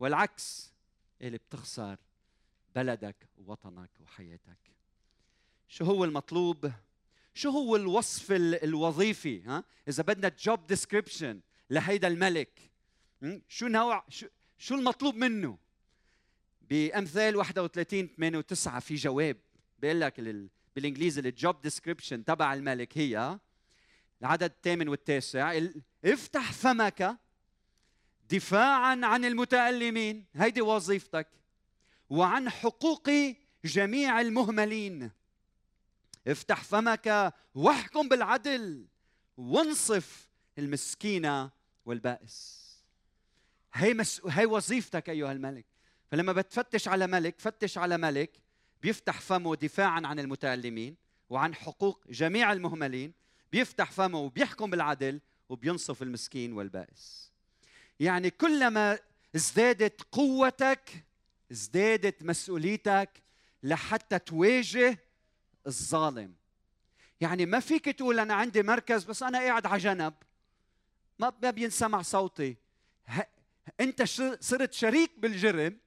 والعكس 0.01 0.73
اللي 1.21 1.39
بتخسر 1.39 1.97
بلدك 2.75 3.29
ووطنك 3.39 3.91
وحياتك. 4.01 4.59
شو 5.69 5.85
هو 5.85 6.05
المطلوب؟ 6.05 6.73
شو 7.35 7.51
هو 7.51 7.77
الوصف 7.77 8.33
الوظيفي؟ 8.33 9.43
ها؟ 9.43 9.65
إذا 9.89 10.03
بدنا 10.03 10.29
job 10.29 10.67
description 10.67 11.41
لهيدا 11.71 12.09
الملك. 12.09 12.71
شو 13.49 13.67
نوع 13.67 14.05
شو, 14.09 14.27
شو 14.59 14.75
المطلوب 14.75 15.15
منه؟ 15.15 15.59
بأمثال 16.71 17.37
31 17.37 18.09
8 18.17 18.41
و9 18.41 18.79
في 18.79 18.95
جواب. 18.95 19.37
بيقول 19.79 20.01
لك 20.01 20.21
بالإنجليزي 20.77 21.21
الجوب 21.21 21.63
ديسكريبشن 21.63 22.25
تبع 22.25 22.55
الملك 22.55 22.99
هي 22.99 23.39
العدد 24.21 24.43
الثامن 24.51 24.89
والتاسع. 24.89 25.61
افتح 26.05 26.53
فمك 26.53 27.19
دفاعا 28.31 29.01
عن 29.03 29.25
المتألمين. 29.25 30.25
هيدي 30.35 30.61
وظيفتك. 30.61 31.29
وعن 32.11 32.51
حقوق 32.51 33.11
جميع 33.65 34.21
المهملين. 34.21 35.11
افتح 36.27 36.65
فمك 36.65 37.35
واحكم 37.55 38.09
بالعدل. 38.09 38.87
وانصف 39.37 40.29
المسكينة 40.59 41.51
والبائس. 41.85 42.69
هي, 43.75 43.95
مس... 43.95 44.21
هي 44.27 44.47
وظيفتك 44.47 45.11
أيها 45.11 45.33
الملك. 45.33 45.67
فلما 46.11 46.33
بتفتش 46.33 46.89
على 46.89 47.07
ملك 47.07 47.41
فتش 47.41 47.79
على 47.79 47.99
ملك 47.99 48.31
بيفتح 48.83 49.21
فمه 49.21 49.55
دفاعا 49.55 50.01
عن 50.07 50.19
المتألمين 50.19 50.97
وعن 51.31 51.55
حقوق 51.55 52.05
جميع 52.11 52.53
المهملين 52.53 53.13
بيفتح 53.53 53.91
فمه 53.91 54.19
وبيحكم 54.19 54.71
بالعدل 54.71 55.21
وبينصف 55.49 56.03
المسكين 56.03 56.53
والبائس. 56.53 57.33
يعني 58.01 58.31
كلما 58.31 58.99
ازدادت 59.37 60.03
قوتك 60.13 61.05
ازدادت 61.53 62.23
مسؤوليتك 62.23 63.23
لحتى 63.63 64.19
تواجه 64.19 64.99
الظالم. 65.67 66.35
يعني 67.21 67.47
ما 67.47 67.61
فيك 67.61 67.85
تقول 67.85 68.19
أنا 68.19 68.35
عندي 68.35 68.63
مركز 68.63 69.05
بس 69.05 69.23
أنا 69.23 69.39
قاعد 69.39 69.67
على 69.67 69.79
جنب. 69.79 70.15
ما 71.19 71.51
بينسمع 71.51 72.03
صوتي. 72.03 72.57
أنت 73.81 74.03
صرت 74.41 74.73
شريك 74.73 75.19
بالجرم 75.19 75.79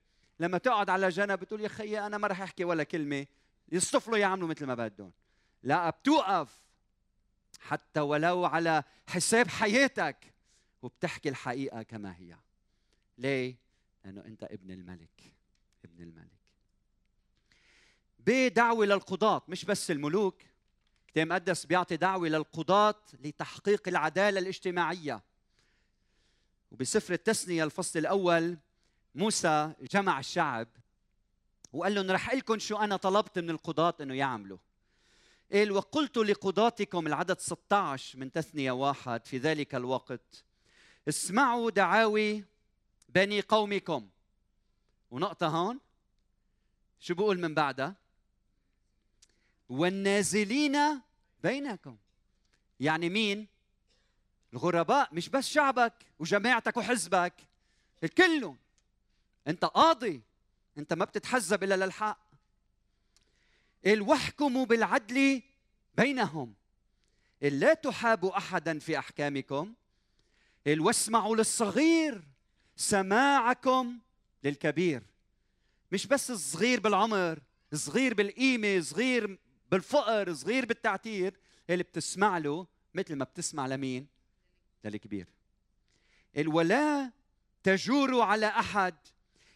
لما 0.41 0.57
تقعد 0.57 0.89
على 0.89 1.09
جنب 1.09 1.39
بتقول 1.39 1.61
يا 1.61 1.67
خيي 1.67 2.05
أنا 2.05 2.17
ما 2.17 2.27
رح 2.27 2.41
أحكي 2.41 2.65
ولا 2.65 2.83
كلمة. 2.83 3.25
يصطفلوا 3.71 4.17
يعملوا 4.17 4.47
مثل 4.47 4.65
ما 4.65 4.75
بدهم. 4.75 5.11
لا 5.63 5.89
بتوقف. 5.89 6.61
حتى 7.59 7.99
ولو 7.99 8.45
على 8.45 8.83
حساب 9.07 9.47
حياتك. 9.47 10.33
وبتحكي 10.81 11.29
الحقيقة 11.29 11.83
كما 11.83 12.15
هي. 12.17 12.35
ليه؟ 13.17 13.55
لأنه 14.05 14.25
أنت 14.25 14.43
ابن 14.43 14.71
الملك. 14.71 15.33
ابن 15.85 16.03
الملك. 16.03 16.41
بدعوة 18.19 18.85
للقضاة. 18.85 19.41
مش 19.47 19.65
بس 19.65 19.91
الملوك. 19.91 20.41
كتاب 21.07 21.27
مقدس 21.27 21.65
بيعطي 21.65 21.97
دعوة 21.97 22.27
للقضاة 22.27 23.01
لتحقيق 23.19 23.87
العدالة 23.87 24.39
الاجتماعية. 24.39 25.23
وبسفر 26.71 27.13
التثنيه 27.13 27.63
الفصل 27.63 27.99
الأول 27.99 28.57
موسى 29.15 29.73
جمع 29.81 30.19
الشعب 30.19 30.67
وقال 31.73 31.95
لهم 31.95 32.11
رح 32.11 32.33
لكم 32.33 32.59
شو 32.59 32.77
أنا 32.77 32.97
طلبت 32.97 33.39
من 33.39 33.49
القضاة 33.49 33.93
إنه 34.01 34.15
يعملوا. 34.15 34.57
قال 35.53 35.71
وقلت 35.71 36.17
لقضاتكم 36.17 37.07
العدد 37.07 37.39
16 37.39 38.19
من 38.19 38.31
تثنية 38.31 38.71
واحد 38.71 39.25
في 39.25 39.37
ذلك 39.37 39.75
الوقت. 39.75 40.43
اسمعوا 41.09 41.71
دعاوي 41.71 42.45
بني 43.09 43.41
قومكم. 43.41 44.09
ونقطة 45.11 45.47
هون 45.47 45.79
شو 46.99 47.15
بقول 47.15 47.39
من 47.39 47.53
بعدها؟ 47.53 47.95
والنازلين 49.69 50.77
بينكم. 51.43 51.97
يعني 52.79 53.09
مين؟ 53.09 53.47
الغرباء 54.53 55.09
مش 55.13 55.29
بس 55.29 55.47
شعبك 55.47 55.93
وجماعتك 56.19 56.77
وحزبك 56.77 57.33
الكلهم. 58.03 58.57
انت 59.47 59.65
قاضي 59.65 60.21
انت 60.77 60.93
ما 60.93 61.05
بتتحزب 61.05 61.63
إلا 61.63 61.85
للحق. 61.85 62.31
قال 63.85 64.01
واحكموا 64.01 64.65
بالعدل 64.65 65.41
بينهم. 65.97 66.53
لا 67.41 67.73
تحابوا 67.73 68.37
احدا 68.37 68.79
في 68.79 68.99
أحكامكم 68.99 69.73
قال 70.67 70.81
واسمعوا 70.81 71.35
للصغير 71.35 72.21
سماعكم 72.75 73.99
للكبير. 74.43 75.03
مش 75.91 76.07
بس 76.07 76.31
الصغير 76.31 76.79
بالعمر 76.79 77.39
صغير 77.73 78.13
بالقيمة 78.13 78.81
صغير 78.81 79.39
بالفقر 79.71 80.33
صغير 80.33 80.65
بالتعتير 80.65 81.39
اللي 81.69 81.83
بتسمع 81.83 82.37
له 82.37 82.67
مثل 82.93 83.15
ما 83.15 83.25
بتسمع 83.25 83.67
لمين؟ 83.67 84.07
للكبير. 84.85 85.27
ولا 86.45 87.11
تجوروا 87.63 88.23
على 88.23 88.47
أحد 88.47 88.95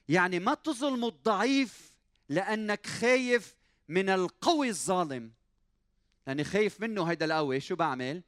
يعني 0.10 0.40
ما 0.40 0.54
تظلموا 0.54 1.10
الضعيف 1.10 1.94
لأنك 2.30 2.88
خايف 2.88 3.56
من 3.88 4.10
القوي 4.10 4.70
الظالم. 4.70 5.32
لأني 6.28 6.44
خايف 6.44 6.82
منه 6.82 7.04
هيدا 7.04 7.26
القوي. 7.26 7.60
شو 7.60 7.76
بعمل؟ 7.76 8.24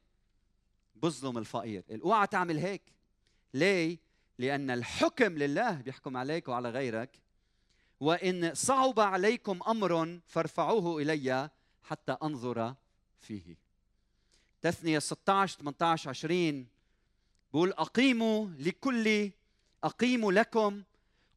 بظلم 0.94 1.38
الفقير. 1.38 1.84
اوعى 2.04 2.26
تعمل 2.26 2.58
هيك. 2.58 2.82
ليه؟ 3.54 3.98
لأن 4.38 4.70
الحكم 4.70 5.38
لله 5.38 5.72
بيحكم 5.72 6.16
عليك 6.16 6.48
وعلى 6.48 6.70
غيرك. 6.70 7.22
وإن 8.00 8.54
صعب 8.54 9.00
عليكم 9.00 9.60
أمر 9.68 10.20
فارفعوه 10.26 11.02
إلي 11.02 11.50
حتى 11.82 12.16
أنظر 12.22 12.74
فيه. 13.20 13.56
تثنية 14.60 14.98
16 14.98 15.58
18 15.58 16.10
20 16.10 16.66
بقول 17.52 17.72
أقيموا 17.72 18.48
لكل 18.58 19.30
أقيموا 19.84 20.32
لكم 20.32 20.82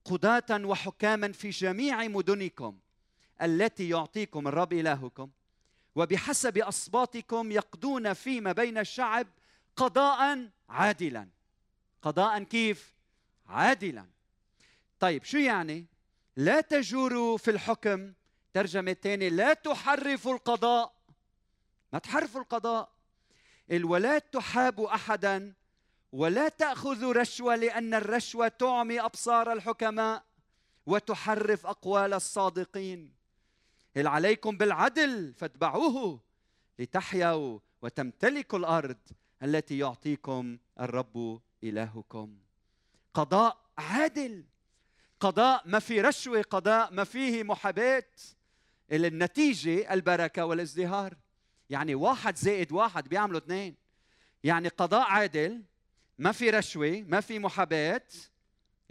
قضاة 0.06 0.66
وحكاما 0.66 1.32
في 1.32 1.50
جميع 1.50 2.08
مدنكم 2.08 2.80
التي 3.42 3.90
يعطيكم 3.90 4.48
الرب 4.48 4.74
إلهكم 4.74 5.30
وبحسب 5.96 6.58
أصباطكم 6.58 7.52
يقضون 7.52 8.14
فيما 8.14 8.52
بين 8.52 8.78
الشعب 8.78 9.28
قضاء 9.76 10.50
عادلا. 10.70 11.28
قضاء 12.02 12.44
كيف؟ 12.44 12.94
عادلا. 13.48 14.06
طيب 15.00 15.24
شو 15.24 15.38
يعني؟ 15.38 15.86
لا 16.36 16.62
تجوروا 16.62 17.38
في 17.38 17.52
الحكم. 17.52 18.14
ترجمة 18.54 18.94
ثانية 18.94 19.30
لا 19.30 19.54
تحرفوا 19.54 20.34
القضاء. 20.34 20.94
ما 21.94 22.00
تحرفوا 22.00 22.42
القضاء. 22.42 22.92
ولا 23.72 24.20
تحابوا 24.20 24.96
أحدا 24.96 25.54
ولا 26.12 26.50
تأخذوا 26.50 27.14
رشوة 27.14 27.56
لأن 27.56 27.94
الرشوة 27.94 28.48
تعمي 28.48 29.00
أبصار 29.02 29.54
الحكماء 29.54 30.24
وتحرف 30.86 31.68
أقوال 31.68 32.14
الصادقين. 32.14 33.14
هل 33.96 34.08
عليكم 34.08 34.58
بالعدل 34.58 35.34
فاتبعوه 35.34 36.20
لتحيوا 36.80 37.60
وتمتلكوا 37.82 38.60
الأرض 38.60 38.98
التي 39.44 39.78
يعطيكم 39.78 40.58
الرب 40.80 41.42
إلهكم. 41.64 42.38
قضاء 43.14 43.58
عادل 43.78 44.46
قضاء 45.20 45.62
ما 45.66 45.80
في 45.80 46.02
رشوة 46.02 46.42
قضاء 46.42 46.94
ما 46.94 47.04
فيه 47.04 47.44
محاباة 47.44 48.10
النتيجة 48.92 49.94
البركة 49.94 50.46
والازدهار. 50.46 51.18
يعني 51.70 51.96
واحد 51.96 52.36
زائد 52.36 52.72
واحد 52.72 53.10
بيعملوا 53.10 53.40
اثنين. 53.40 53.76
يعني 54.44 54.68
قضاء 54.68 55.02
عادل 55.02 55.64
ما 56.22 56.32
في 56.32 56.50
رشوة 56.50 57.04
ما 57.08 57.22
في 57.22 57.40
محاباة. 57.40 58.08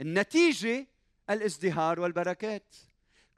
النتيجة 0.01 0.87
الازدهار 1.31 2.01
والبركات. 2.01 2.77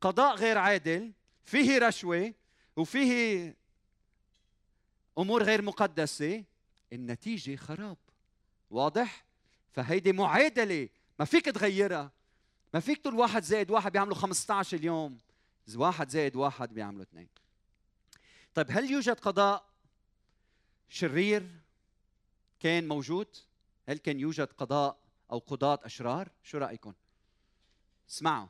قضاء 0.01 0.35
غير 0.37 0.59
عادل 0.59 1.13
فيه 1.45 1.79
رشوة 1.79 2.35
وفيه 2.77 3.57
أمور 5.19 5.43
غير 5.43 5.63
مقدسة. 5.63 6.45
النتيجة 6.93 7.57
خراب. 7.57 7.97
واضح؟ 8.71 9.25
فهيدي 9.73 10.13
معادلة 10.13 10.89
ما 11.19 11.25
فيك 11.25 11.45
تغيرها. 11.45 12.13
ما 12.75 12.81
فيك 12.81 12.99
تقول 12.99 13.15
واحد 13.15 13.43
زائد 13.43 13.71
واحد 13.71 13.93
بيعملوا 13.93 14.17
15 14.17 14.77
اليوم. 14.77 15.19
واحد 15.75 16.09
زائد 16.09 16.37
واحد 16.37 16.75
بيعملوا 16.75 17.03
اثنين. 17.03 17.29
طيب 18.55 18.67
هل 18.71 18.91
يوجد 18.91 19.21
قضاء 19.21 19.65
شرير 20.89 21.49
كان 22.61 22.89
موجود؟ 22.89 23.37
هل 23.88 23.99
كان 23.99 24.21
يوجد 24.21 24.49
قضاء 24.53 24.99
أو 25.33 25.38
قضاة 25.38 25.79
أشرار؟ 25.83 26.29
شو 26.42 26.59
رايكم 26.59 26.92
اسمعوا. 28.11 28.49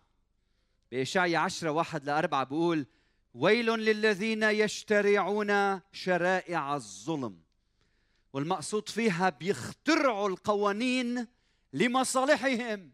بإشعيا 0.90 1.38
عشرة 1.38 1.70
واحد 1.70 2.04
لأربعة 2.04 2.44
بيقول 2.44 2.86
ويل 3.34 3.66
للذين 3.66 4.42
يشترعون 4.42 5.80
شرائع 5.92 6.74
الظلم 6.74 7.38
والمقصود 8.32 8.88
فيها 8.88 9.28
بيخترعوا 9.30 10.28
القوانين 10.28 11.26
لمصالحهم 11.72 12.90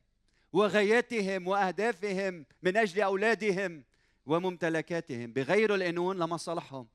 وغاياتهم 0.52 1.48
وأهدافهم 1.48 2.46
من 2.62 2.76
أجل 2.76 3.02
أولادهم 3.02 3.84
وممتلكاتهم 4.26 5.32
بغيروا 5.32 5.76
القانون 5.76 6.18
لمصالحهم. 6.18 6.88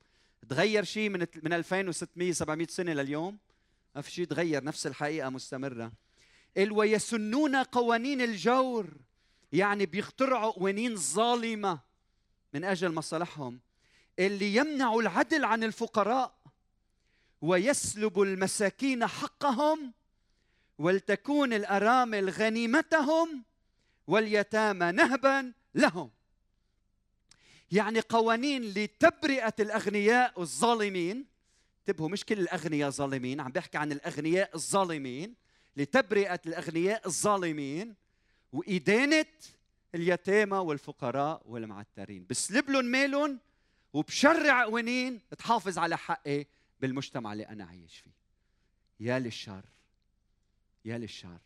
تغير 0.50 0.84
شيء 0.84 1.10
من 1.10 1.26
من 1.44 1.54
2600 1.54 2.32
700 2.32 2.68
سنة 2.68 2.94
لليوم؟ 2.94 3.38
ما 3.96 4.02
في 4.02 4.12
شيء 4.12 4.26
تغير 4.26 4.64
نفس 4.64 4.88
الحقيقة 4.88 5.30
مستمرة. 5.30 5.92
قال 6.58 6.72
ويسنون 6.72 7.56
قوانين 7.56 8.22
الجور 8.22 8.88
يعني 9.54 9.86
بيخترعوا 9.86 10.52
قوانين 10.52 10.96
ظالمة 10.96 11.80
من 12.54 12.64
أجل 12.64 12.92
مصالحهم. 12.92 13.60
اللي 14.20 14.56
يمنعوا 14.56 15.02
العدل 15.02 15.46
عن 15.46 15.64
الفقراء 15.64 16.36
ويسلبوا 17.42 18.26
المساكين 18.26 19.08
حقهم 19.08 19.94
ولتكون 20.78 21.54
الأرامل 21.54 22.30
غنيمتهم 22.30 23.44
واليتامى 24.08 24.92
نهبا 24.92 25.54
لهم. 25.76 26.12
يعني 27.72 28.00
قوانين 28.00 28.62
لتبرئة 28.62 29.54
الأغنياء 29.60 30.42
الظالمين 30.42 31.33
انتبهوا 31.90 32.10
مش 32.10 32.26
كل 32.26 32.40
الأغنياء 32.40 32.90
ظالمين 32.90 33.40
عم 33.40 33.52
بحكي 33.52 33.78
عن 33.78 33.92
الأغنياء 33.92 34.56
الظالمين 34.56 35.36
لتبرئة 35.78 36.40
الأغنياء 36.46 37.08
الظالمين 37.08 37.96
وإدانة 38.54 39.26
اليتامى 39.96 40.58
والفقراء 40.58 41.42
والمعترين. 41.46 42.26
بسلب 42.30 42.70
لهم 42.70 42.86
مالهم 42.86 43.40
وبشرع 43.94 44.64
قوانين 44.64 45.22
تحافظ 45.38 45.78
على 45.78 45.98
حقي 45.98 46.46
بالمجتمع 46.80 47.34
اللي 47.34 47.48
أنا 47.48 47.66
عايش 47.66 47.98
فيه. 47.98 48.12
يا 49.00 49.20
للشر 49.20 49.66
يا 50.86 50.98
للشر. 50.98 51.40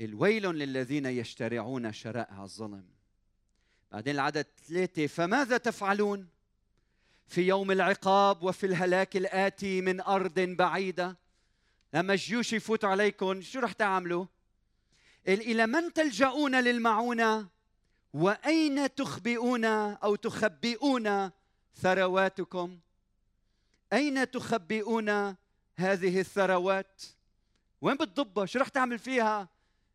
الويل 0.00 0.42
للذين 0.42 1.06
يشترعون 1.06 1.92
شرائع 1.92 2.42
الظلم. 2.42 2.84
بعدين 3.92 4.14
العدد 4.14 4.46
ثلاثة 4.68 5.06
فماذا 5.06 5.56
تفعلون؟ 5.56 6.28
في 7.30 7.42
يوم 7.42 7.70
العقاب 7.70 8.42
وفي 8.42 8.66
الهلاك 8.66 9.16
الآتي 9.16 9.80
من 9.80 10.00
أرض 10.00 10.40
بعيدة. 10.40 11.16
لما 11.94 12.12
الجيوش 12.12 12.52
يفوتوا 12.52 12.88
عليكم 12.88 13.42
شو 13.42 13.60
رح 13.60 13.72
تعملوا؟ 13.72 14.26
إلى 15.28 15.66
من 15.66 15.92
تلجؤون 15.92 16.60
للمعونة؟ 16.60 17.48
وأين 18.12 18.94
تخبئون 18.94 19.64
أو 19.64 20.14
تخبئون 20.14 21.30
ثرواتكم؟ 21.76 22.78
أين 23.92 24.30
تخبئون 24.30 25.36
هذه 25.76 26.20
الثروات؟ 26.20 27.02
وين 27.80 27.96
بتضبها؟ 27.96 28.46
شو 28.46 28.58
رح 28.58 28.68
تعمل 28.68 28.98
فيها؟ 28.98 29.48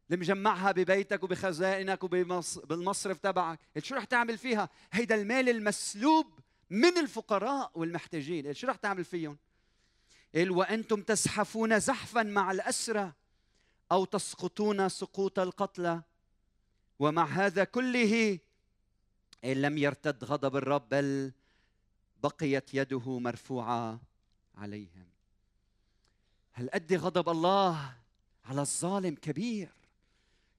لمجمعها 0.10 0.72
ببيتك 0.72 1.24
وبخزائنك 1.24 2.04
وبالمصرف 2.04 3.20
تبعك. 3.20 3.60
شو 3.78 3.96
رح 3.96 4.04
تعمل 4.04 4.38
فيها؟ 4.38 4.70
هيدا 4.92 5.16
المال 5.16 5.50
المسلوب 5.50 6.45
من 6.70 6.98
الفقراء 6.98 7.72
والمحتاجين. 7.76 8.54
شو 8.54 8.68
رح 8.68 8.76
تعمل 8.76 9.06
فيهم؟ 9.06 9.38
قال 10.36 10.52
وأنتم 10.52 11.02
تزحفون 11.02 11.80
زحفا 11.80 12.24
مع 12.24 12.52
الأسرى 12.52 13.14
أو 13.92 14.06
تسقطون 14.06 14.90
سقوط 14.90 15.40
القتلى. 15.40 16.02
ومع 17.00 17.26
هذا 17.26 17.64
كله 17.64 18.40
إن 19.44 19.62
لم 19.62 19.78
يرتد 19.78 20.24
غضب 20.24 20.56
الرب 20.56 20.90
بل 20.90 21.32
بقيت 22.24 22.74
يده 22.74 23.20
مرفوعة 23.20 24.02
عليهم. 24.56 25.08
هل 26.52 26.70
قد 26.70 26.94
غضب 26.94 27.30
الله 27.30 27.96
على 28.46 28.62
الظالم 28.62 29.16
كبير؟ 29.16 29.70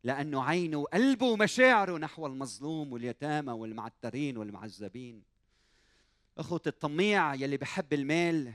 لأنه 0.04 0.44
عينه 0.44 0.76
وقلبه 0.76 1.26
ومشاعره 1.26 1.98
نحو 1.98 2.26
المظلوم 2.26 2.92
واليتامى 2.92 3.52
والمعترين 3.52 4.36
والمعذبين. 4.36 5.22
أخوة 6.38 6.62
الطميع 6.66 7.34
يلي 7.34 7.56
بحب 7.56 7.92
المال 7.92 8.54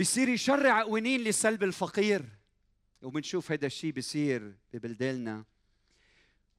بصير 0.00 0.28
يشرع 0.28 0.82
قوانين 0.82 1.20
لسلب 1.20 1.62
الفقير. 1.62 2.28
وبنشوف 3.02 3.52
هذا 3.52 3.66
الشيء 3.66 3.92
بيصير 3.92 4.54
ببلداننا. 4.72 5.44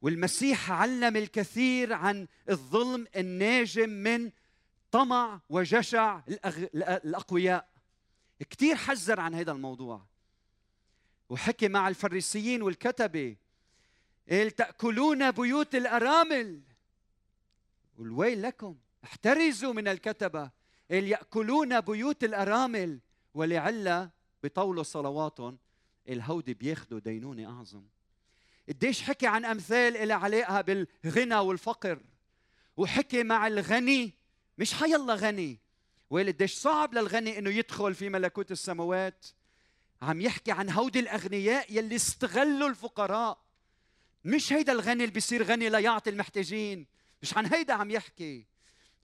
والمسيح 0.02 0.72
علم 0.72 1.18
الكثير 1.18 1.94
عن 1.94 2.28
الظلم 2.50 3.08
الناجم 3.16 3.90
من 3.90 4.32
طمع 4.92 5.42
وجشع 5.50 6.22
الأقوياء. 6.86 7.70
كثير 8.50 8.76
حذر 8.76 9.20
عن 9.20 9.34
هذا 9.34 9.52
الموضوع. 9.52 10.06
وحكي 11.30 11.68
مع 11.68 11.88
الفريسيين 11.88 12.62
والكتبة 12.62 13.36
قال 14.30 14.52
تأكلون 14.52 15.32
بيوت 15.32 15.76
الأرامل. 15.76 16.62
والويل 17.98 18.42
لكم. 18.42 18.78
احترزوا 19.04 19.74
من 19.74 19.88
الكتبة 19.88 20.52
قال 20.92 21.08
يأكلون 21.08 21.82
بيوت 21.82 22.24
الأرامل 22.24 23.00
ولعلة 23.34 24.10
بطولوا 24.44 24.84
صلواتهم 24.84 25.58
الهودي 26.10 26.54
بياخذوا 26.54 27.00
دينونة 27.00 27.58
أعظم. 27.58 27.84
قديش 28.70 29.02
حكي 29.02 29.28
عن 29.28 29.46
أمثال 29.46 29.98
إلى 29.98 30.14
علاقة 30.14 30.62
بالغنى 30.62 31.36
والفقر 31.36 32.00
وحكي 32.78 33.24
مع 33.24 33.48
الغني 33.48 34.14
مش 34.58 34.74
حيالله 34.74 35.16
غني. 35.16 35.60
وقال 36.10 36.28
قديش 36.28 36.54
صعب 36.54 36.94
للغني 36.94 37.40
إنه 37.40 37.50
يدخل 37.50 37.96
في 37.96 38.10
ملكوت 38.10 38.52
السماوات. 38.52 39.26
عم 40.02 40.22
يحكي 40.22 40.52
عن 40.52 40.70
هودي 40.70 41.00
الأغنياء 41.00 41.78
يلي 41.78 41.96
استغلوا 41.96 42.70
الفقراء. 42.70 43.44
مش 44.26 44.54
هيدا 44.54 44.74
الغني 44.74 45.04
اللي 45.04 45.14
بيصير 45.14 45.44
غني 45.44 45.70
ليعطي 45.70 46.10
المحتاجين 46.10 46.88
مش 47.22 47.38
عن 47.38 47.46
هيدا 47.46 47.74
عم 47.74 47.92
يحكي. 47.92 48.53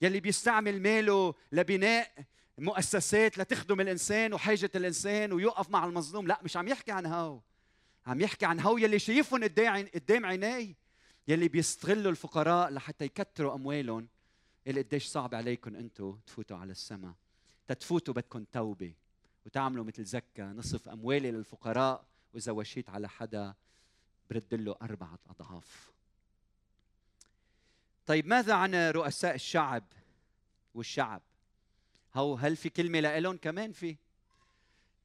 يلي 0.02 0.20
بيستعمل 0.20 0.82
ماله 0.82 1.34
لبناء 1.52 2.12
مؤسسات 2.58 3.38
لتخدم 3.38 3.80
الإنسان 3.80 4.34
وحاجة 4.34 4.70
الإنسان 4.74 5.32
ويوقف 5.32 5.70
مع 5.70 5.84
المظلوم. 5.84 6.26
لا 6.26 6.40
مش 6.42 6.56
عم 6.56 6.68
يحكي 6.68 6.92
عن 6.92 7.06
هاو. 7.06 7.42
عم 8.06 8.20
يحكي 8.20 8.46
عن 8.46 8.60
هو 8.60 8.78
يلي 8.78 8.98
شايفهم 8.98 9.44
قدام 9.94 10.26
عيني 10.26 10.76
يلي 11.28 11.48
بيستغلوا 11.48 12.10
الفقراء 12.10 12.70
لحتى 12.70 13.04
يكتروا 13.04 13.54
أموالهم 13.54 14.08
اللي 14.66 14.82
قديش 14.82 15.06
صعب 15.06 15.34
عليكم 15.34 15.76
أنتم 15.76 16.18
تفوتوا 16.26 16.56
على 16.56 16.72
السماء. 16.72 17.14
تتفوتوا 17.66 18.14
بدكم 18.14 18.44
توبة 18.44 18.94
وتعملوا 19.46 19.84
مثل 19.84 20.04
زكا 20.04 20.44
نصف 20.44 20.88
أموالي 20.88 21.30
للفقراء 21.30 22.04
وإذا 22.34 22.52
وشيت 22.52 22.90
على 22.90 23.08
حدا 23.08 23.54
برد 24.30 24.54
له 24.54 24.76
أربعة 24.82 25.18
أضعاف. 25.30 25.90
طيب 28.06 28.26
ماذا 28.26 28.54
عن 28.54 28.74
رؤساء 28.74 29.34
الشعب 29.34 29.84
والشعب؟ 30.74 31.22
هو 32.14 32.34
هل 32.34 32.56
في 32.56 32.68
كلمة 32.68 33.00
لهم 33.00 33.36
كمان 33.36 33.72
في؟ 33.72 33.96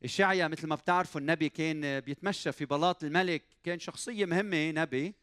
إشعيا 0.03 0.47
مثل 0.47 0.67
ما 0.67 0.75
بتعرفوا 0.75 1.21
النبي 1.21 1.49
كان 1.49 1.99
بيتمشى 1.99 2.51
في 2.51 2.65
بلاط 2.65 3.03
الملك 3.03 3.43
كان 3.63 3.79
شخصية 3.79 4.25
مهمة 4.25 4.71
نبي 4.71 5.15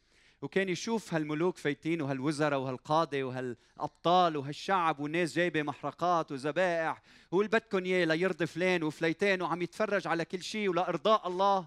وكان 0.43 0.69
يشوف 0.69 1.15
هالملوك 1.15 1.59
فايتين 1.59 2.03
وهالوزراء 2.03 2.59
وهالقادة 2.59 3.25
وهالأبطال 3.25 4.37
وهالشعب 4.37 5.01
والناس 5.01 5.35
جايبة 5.35 5.63
محرقات 5.63 6.33
وذبائح 6.33 7.03
واللي 7.31 7.49
بدكم 7.49 7.85
اياه 7.85 8.05
ليرضي 8.05 8.47
فلان 8.47 8.83
وفليتين 8.83 9.43
وعم 9.43 9.63
يتفرج 9.63 10.07
على 10.07 10.25
كل 10.25 10.43
شيء 10.43 10.69
ولأرضاء 10.69 11.29
الله. 11.29 11.67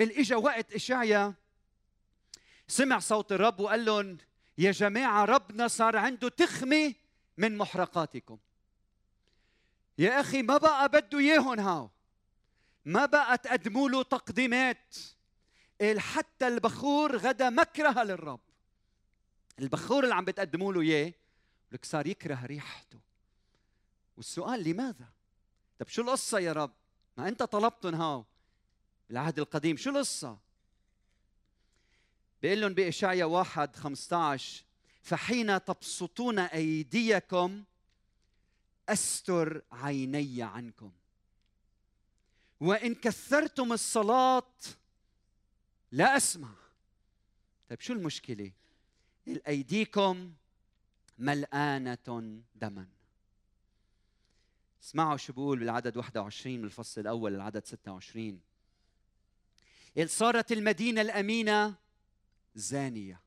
اجى 0.00 0.34
وقت 0.34 0.72
اشعيا 0.72 1.34
سمع 2.68 2.98
صوت 2.98 3.32
الرب 3.32 3.60
وقال 3.60 3.84
لهم 3.84 4.18
يا 4.60 4.70
جماعة 4.70 5.24
ربنا 5.24 5.68
صار 5.68 5.96
عنده 5.96 6.28
تخمة 6.28 6.94
من 7.36 7.58
محرقاتكم. 7.58 8.38
يا 9.98 10.20
أخي 10.20 10.42
ما 10.42 10.56
بقى 10.56 10.88
بده 10.88 11.18
إياهم 11.18 11.60
هاو. 11.60 11.90
ما 12.84 13.06
بقى 13.06 13.38
تقدموا 13.38 13.88
له 13.88 14.02
تقديمات. 14.02 14.96
حتى 15.96 16.48
البخور 16.48 17.16
غدا 17.16 17.50
مكره 17.50 18.02
للرب. 18.02 18.40
البخور 19.58 20.04
اللي 20.04 20.14
عم 20.14 20.24
بتقدموا 20.24 20.72
له 20.72 20.80
إياه 20.80 21.12
لك 21.72 21.84
صار 21.84 22.06
يكره 22.06 22.46
ريحته. 22.46 23.00
والسؤال 24.16 24.64
لماذا؟ 24.64 25.08
طب 25.78 25.88
شو 25.88 26.02
القصة 26.02 26.38
يا 26.38 26.52
رب؟ 26.52 26.72
ما 27.16 27.28
أنت 27.28 27.42
طلبتهم 27.42 27.94
هاو. 27.94 28.24
بالعهد 29.08 29.38
القديم 29.38 29.76
شو 29.76 29.90
القصة؟ 29.90 30.38
بيقول 32.42 32.60
لهم 32.60 32.74
بإشعيا 32.74 33.24
واحد 33.24 33.76
15 33.76 34.64
فحين 35.02 35.64
تبسطون 35.64 36.38
أيديكم 36.38 37.64
أستر 38.88 39.62
عيني 39.72 40.42
عنكم 40.42 40.92
وإن 42.60 42.94
كثرتم 42.94 43.72
الصلاة 43.72 44.52
لا 45.92 46.16
أسمع. 46.16 46.48
طيب 47.68 47.80
شو 47.80 47.92
المشكلة؟ 47.92 48.52
ايديكم 49.48 50.32
ملآنة 51.18 52.40
دما. 52.54 52.86
اسمعوا 54.82 55.16
شو 55.16 55.32
بقول 55.32 55.58
بالعدد 55.58 55.96
21 55.96 56.58
من 56.58 56.64
الفصل 56.64 57.00
الأول 57.00 57.34
العدد 57.34 57.66
26 57.66 58.40
قال 59.96 60.10
صارت 60.10 60.52
المدينة 60.52 61.00
الأمينة 61.00 61.74
زانية. 62.54 63.20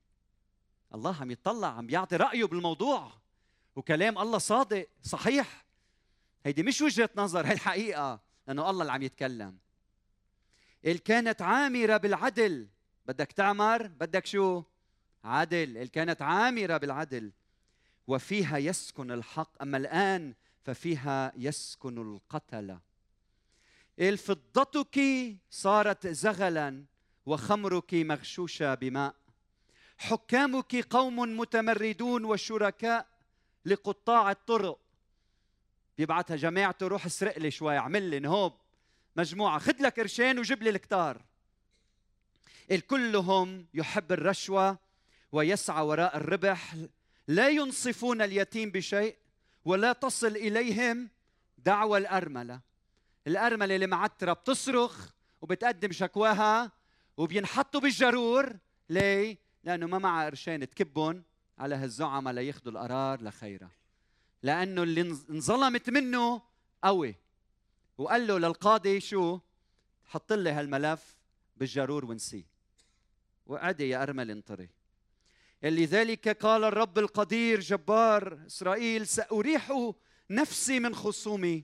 الله 0.93 1.21
عم 1.21 1.31
يطلع 1.31 1.67
عم 1.67 1.87
بيعطي 1.87 2.15
رأيه 2.15 2.45
بالموضوع. 2.45 3.11
وكلام 3.75 4.17
الله 4.17 4.37
صادق 4.37 4.87
صحيح. 5.03 5.65
هيدي 6.45 6.63
مش 6.63 6.81
وجهة 6.81 7.09
نظر 7.15 7.47
هي 7.47 7.51
الحقيقة 7.51 8.19
لأنه 8.47 8.69
الله 8.69 8.81
اللي 8.81 8.91
عم 8.91 9.01
يتكلم. 9.01 9.57
اللي 10.85 10.97
كانت 10.97 11.41
عامرة 11.41 11.97
بالعدل. 11.97 12.67
بدك 13.05 13.31
تعمر؟ 13.31 13.87
بدك 13.87 14.25
شو؟ 14.25 14.63
عدل. 15.23 15.57
اللي 15.57 15.87
كانت 15.87 16.21
عامرة 16.21 16.77
بالعدل. 16.77 17.31
وفيها 18.07 18.57
يسكن 18.57 19.11
الحق. 19.11 19.61
أما 19.61 19.77
الآن 19.77 20.33
ففيها 20.63 21.33
يسكن 21.35 21.97
القتلة 21.97 22.79
الفضتك 23.99 24.99
صارت 25.49 26.07
زغلا. 26.07 26.85
وخمرك 27.25 27.93
مغشوشة 27.93 28.73
بماء. 28.73 29.15
حكامك 29.97 30.75
قوم 30.75 31.37
متمردون 31.37 32.25
وشركاء 32.25 33.07
لقطاع 33.65 34.31
الطرق. 34.31 34.79
بيبعتها 35.97 36.35
جماعته 36.35 36.87
روح 36.87 37.05
اسرق 37.05 37.39
لي 37.39 37.51
شوي 37.51 37.77
اعمل 37.77 38.03
لي 38.03 38.19
نهوب. 38.19 38.53
مجموعة 39.15 39.59
خذ 39.59 39.75
لك 39.79 39.99
قرشين 39.99 40.39
وجيب 40.39 40.63
لي 40.63 40.69
الكتار. 40.69 41.21
الكلهم 42.71 43.67
يحب 43.73 44.11
الرشوة 44.11 44.77
ويسعى 45.31 45.85
وراء 45.85 46.17
الربح. 46.17 46.75
لا 47.27 47.49
ينصفون 47.49 48.21
اليتيم 48.21 48.69
بشيء 48.69 49.17
ولا 49.65 49.93
تصل 49.93 50.27
إليهم 50.27 51.09
دعوى 51.57 51.97
الأرملة. 51.97 52.59
الأرملة 53.27 53.75
اللي 53.75 53.87
معترة 53.87 54.33
بتصرخ 54.33 55.09
وبتقدم 55.41 55.91
شكواها 55.91 56.71
وبينحطوا 57.17 57.81
بالجرور. 57.81 58.57
ليه؟ 58.89 59.37
لأنه 59.63 59.87
ما 59.87 59.97
معها 59.97 60.25
قرشين 60.25 60.69
تكبهم 60.69 61.23
على 61.57 61.75
هالزعماء 61.75 62.33
لياخذوا 62.33 62.71
القرار 62.71 63.23
لخيرها 63.23 63.71
لأنه 64.43 64.83
اللي 64.83 65.01
انظلمت 65.01 65.89
منه 65.89 66.41
قوي. 66.83 67.15
وقال 67.97 68.27
له 68.27 68.37
للقاضي 68.37 68.99
شو؟ 68.99 69.39
حط 70.05 70.33
لي 70.33 70.49
هالملف 70.49 71.17
بالجرور 71.57 72.05
ونسيه. 72.05 72.43
وعدي 73.45 73.89
يا 73.89 74.03
ارمل 74.03 74.31
انطري. 74.31 74.69
لذلك 75.63 76.29
قال 76.29 76.63
الرب 76.63 76.99
القدير 76.99 77.59
جبار 77.59 78.45
إسرائيل 78.47 79.07
سأريح 79.07 79.93
نفسي 80.29 80.79
من 80.79 80.95
خصومي 80.95 81.63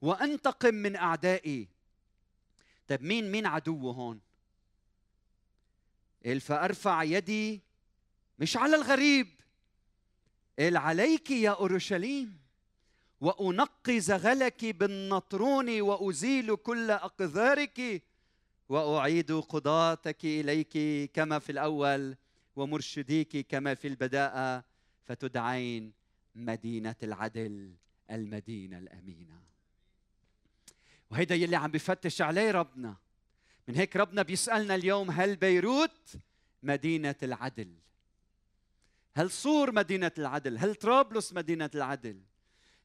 وأنتقم 0.00 0.74
من 0.74 0.96
أعدائي. 0.96 1.68
طيب 2.88 3.02
مين 3.02 3.30
مين 3.32 3.46
عدوه 3.46 3.92
هون؟ 3.92 4.20
قال 6.26 6.40
فأرفع 6.40 7.02
يدي 7.02 7.62
مش 8.38 8.56
على 8.56 8.76
الغريب. 8.76 9.28
قال 10.58 10.76
عليك 10.76 11.30
يا 11.30 11.50
أورشليم 11.50 12.40
وانقي 13.20 14.00
زغلك 14.00 14.64
بالنطرون 14.64 15.80
وأزيل 15.80 16.56
كل 16.56 16.90
أقذارك 16.90 18.02
وأعيد 18.68 19.32
قضاتك 19.32 20.24
إليك 20.24 21.10
كما 21.12 21.38
في 21.38 21.52
الأول 21.52 22.16
ومرشديك 22.56 23.46
كما 23.46 23.74
في 23.74 23.88
البداءه 23.88 24.64
فتدعين 25.04 25.92
مدينة 26.34 26.96
العدل 27.02 27.74
المدينة 28.10 28.78
الأمينة. 28.78 29.40
وهيدا 31.10 31.34
يلي 31.34 31.56
عم 31.56 31.70
بفتش 31.70 32.22
عليه 32.22 32.50
ربنا. 32.50 32.96
من 33.68 33.76
هيك 33.76 33.96
ربنا 33.96 34.22
بيسألنا 34.22 34.74
اليوم 34.74 35.10
هل 35.10 35.36
بيروت 35.36 36.12
مدينة 36.62 37.14
العدل؟ 37.22 37.74
هل 39.14 39.30
صور 39.30 39.72
مدينة 39.72 40.12
العدل؟ 40.18 40.58
هل 40.58 40.74
طرابلس 40.74 41.32
مدينة 41.32 41.70
العدل؟ 41.74 42.20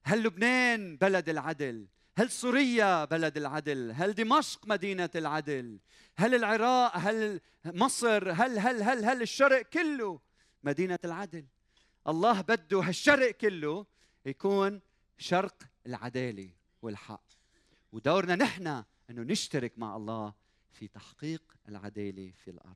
هل 0.03 0.23
لبنان 0.23 0.97
بلد 0.97 1.29
العدل؟ 1.29 1.87
هل 2.17 2.31
سوريا 2.31 3.05
بلد 3.05 3.37
العدل؟ 3.37 3.91
هل 3.91 4.13
دمشق 4.13 4.67
مدينة 4.67 5.09
العدل؟ 5.15 5.79
هل 6.17 6.35
العراق؟ 6.35 6.97
هل 6.97 7.41
مصر؟ 7.65 8.31
هل 8.31 8.59
هل 8.59 8.83
هل 8.83 9.05
هل 9.05 9.21
الشرق 9.21 9.61
كله 9.61 10.19
مدينة 10.63 10.99
العدل؟ 11.05 11.45
الله 12.07 12.41
بده 12.41 12.79
هالشرق 12.79 13.31
كله 13.31 13.85
يكون 14.25 14.81
شرق 15.17 15.63
العدالة 15.85 16.49
والحق. 16.81 17.23
ودورنا 17.91 18.35
نحن 18.35 18.67
إنه 19.09 19.21
نشترك 19.21 19.79
مع 19.79 19.95
الله 19.95 20.33
في 20.75 20.87
تحقيق 20.87 21.41
العدالة 21.69 22.31
في 22.43 22.51
الأرض. 22.51 22.75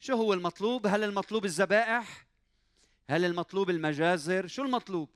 شو 0.00 0.14
هو 0.16 0.32
المطلوب؟ 0.32 0.86
هل 0.86 1.04
المطلوب 1.04 1.44
الذبائح؟ 1.44 2.26
هل 3.10 3.24
المطلوب 3.24 3.70
المجازر؟ 3.70 4.46
شو 4.46 4.62
المطلوب؟ 4.62 5.08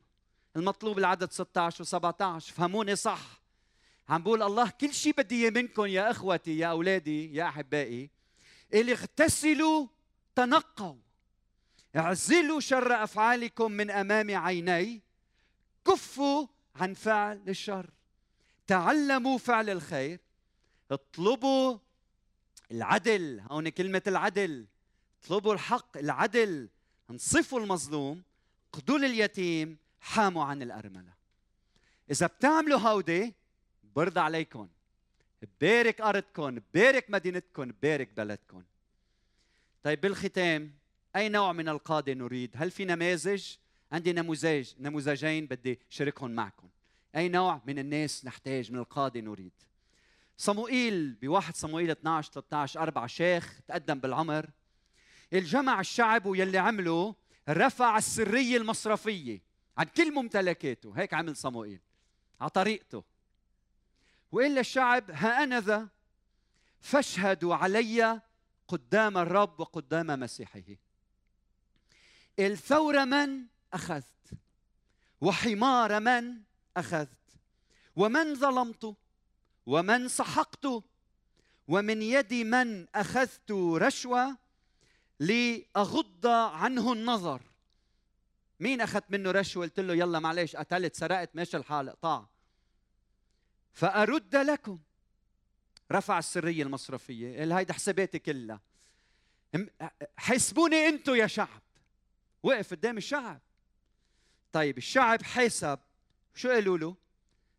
المطلوب 0.56 0.98
العدد 0.98 1.32
16 1.32 1.84
و17 1.84 2.38
فهموني 2.38 2.96
صح. 2.96 3.42
عم 4.08 4.22
بقول 4.22 4.42
الله 4.42 4.70
كل 4.70 4.94
شيء 4.94 5.14
بدي 5.18 5.42
إياه 5.42 5.50
منكم 5.50 5.86
يا 5.86 6.10
إخوتي 6.10 6.58
يا 6.58 6.66
أولادي 6.66 7.34
يا 7.34 7.44
أحبائي. 7.48 8.10
اللي 8.74 8.92
اغتسلوا 8.92 9.86
تنقوا. 10.34 10.96
اعزلوا 11.96 12.60
شر 12.60 13.04
أفعالكم 13.04 13.72
من 13.72 13.90
أمام 13.90 14.36
عيني. 14.36 15.02
كفوا 15.86 16.46
عن 16.76 16.94
فعل 16.94 17.42
الشر. 17.48 17.90
تعلموا 18.66 19.38
فعل 19.38 19.70
الخير. 19.70 20.27
اطلبوا 20.90 21.78
العدل. 22.70 23.40
هون 23.50 23.68
كلمة 23.68 24.02
العدل. 24.06 24.66
اطلبوا 25.22 25.54
الحق 25.54 25.96
العدل. 25.96 26.68
انصفوا 27.10 27.60
المظلوم. 27.60 28.22
قدوا 28.72 28.96
اليتيم 28.98 29.78
حاموا 30.00 30.44
عن 30.44 30.62
الأرملة. 30.62 31.12
إذا 32.10 32.26
بتعملوا 32.26 32.78
هودي 32.78 33.34
برضى 33.96 34.20
عليكم 34.20 34.68
ببارك 35.42 36.00
أرضكم 36.00 36.58
ببارك 36.58 37.10
مدينتكم 37.10 37.64
ببارك 37.64 38.08
بلدكم 38.16 38.62
طيب 39.82 40.00
بالختام 40.00 40.72
أي 41.16 41.28
نوع 41.28 41.52
من 41.52 41.68
القادة 41.68 42.12
نريد؟ 42.12 42.50
هل 42.54 42.70
في 42.70 42.84
نماذج؟ 42.84 43.56
عندي 43.92 44.12
نموذج 44.12 44.72
نموذجين 44.80 45.46
بدي 45.46 45.78
شاركهم 45.90 46.30
معكم 46.30 46.68
أي 47.16 47.28
نوع 47.28 47.60
من 47.66 47.78
الناس 47.78 48.24
نحتاج 48.24 48.72
من 48.72 48.78
القادة 48.78 49.20
نريد؟ 49.20 49.52
صموئيل 50.38 51.14
بواحد 51.14 51.56
صموئيل 51.56 51.90
12 51.90 52.32
13 52.32 52.82
4 52.82 53.06
شيخ 53.06 53.60
تقدم 53.68 53.98
بالعمر. 53.98 54.50
الجمع 55.32 55.80
الشعب 55.80 56.26
ويلي 56.26 56.58
عمله 56.58 57.14
رفع 57.48 57.98
السرية 57.98 58.56
المصرفية 58.56 59.42
عن 59.78 59.84
كل 59.84 60.14
ممتلكاته. 60.14 60.92
هيك 60.96 61.14
عمل 61.14 61.36
صموئيل 61.36 61.80
على 62.40 62.50
طريقته. 62.50 63.04
وقال 64.32 64.54
للشعب 64.54 65.10
ها 65.10 65.44
أنا 65.44 65.60
ذا 65.60 65.88
فاشهدوا 66.80 67.54
علي 67.54 68.20
قدام 68.68 69.18
الرب 69.18 69.60
وقدام 69.60 70.20
مسيحه. 70.20 70.76
الثور 72.38 73.04
من 73.04 73.46
أخذت؟ 73.72 74.38
وحمار 75.20 76.00
من 76.00 76.42
أخذت؟ 76.76 77.40
ومن 77.96 78.34
ظلمت؟ 78.34 78.96
ومن 79.68 80.08
سحقت 80.08 80.66
ومن 81.68 82.02
يد 82.02 82.34
من 82.34 82.86
أخذت 82.94 83.50
رشوة 83.52 84.36
لأغض 85.20 86.26
عنه 86.26 86.92
النظر. 86.92 87.42
مين 88.60 88.80
اخذت 88.80 89.10
منه 89.10 89.30
رشوة؟ 89.30 89.64
قلت 89.64 89.80
له 89.80 89.94
يلا 89.94 90.18
معلش 90.18 90.56
قتلت 90.56 90.94
سرقت 90.94 91.36
ماشي 91.36 91.56
الحال 91.56 91.88
اقطع. 91.88 92.24
فأرد 93.72 94.36
لكم. 94.36 94.78
رفع 95.92 96.18
السرية 96.18 96.62
المصرفية 96.62 97.38
قال 97.38 97.52
هيدا 97.52 97.72
حساباتي 97.74 98.18
كلها. 98.18 98.60
حاسبوني 100.16 100.88
أنتم 100.88 101.14
يا 101.14 101.26
شعب. 101.26 101.62
وقف 102.42 102.70
قدام 102.70 102.96
الشعب. 102.96 103.40
طيب 104.52 104.78
الشعب 104.78 105.22
حاسب 105.22 105.78
شو 106.34 106.48
قالوا 106.48 106.78
له؟ 106.78 106.96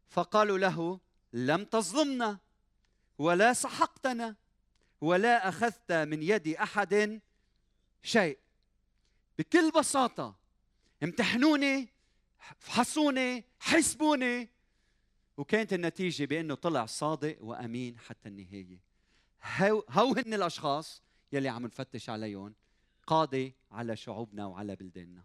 فقالوا 0.09 0.57
له 0.57 0.99
لم 1.33 1.63
تظلمنا 1.63 2.39
ولا 3.17 3.53
سحقتنا 3.53 4.35
ولا 5.01 5.49
أخذت 5.49 5.91
من 5.91 6.23
يد 6.23 6.47
أحد 6.47 7.21
شيء. 8.03 8.37
بكل 9.39 9.71
بساطة 9.71 10.35
امتحنوني 11.03 11.89
فحصوني 12.59 13.43
حسبوني. 13.59 14.49
وكانت 15.37 15.73
النتيجة 15.73 16.25
بأنه 16.25 16.55
طلع 16.55 16.85
صادق 16.85 17.37
وأمين 17.41 17.99
حتى 17.99 18.29
النهاية. 18.29 18.79
هو, 19.41 19.83
هن 19.89 20.33
الأشخاص 20.33 21.01
يلي 21.33 21.49
عم 21.49 21.65
نفتش 21.65 22.09
عليهم 22.09 22.55
قاضي 23.07 23.55
على 23.71 23.95
شعوبنا 23.95 24.45
وعلى 24.45 24.75
بلداننا. 24.75 25.23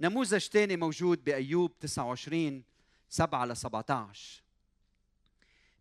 نموذج 0.00 0.38
ثاني 0.38 0.76
موجود 0.76 1.24
بأيوب 1.24 1.78
29 1.78 2.64
7 3.08 3.44
ل 3.44 3.56
17 3.56 4.43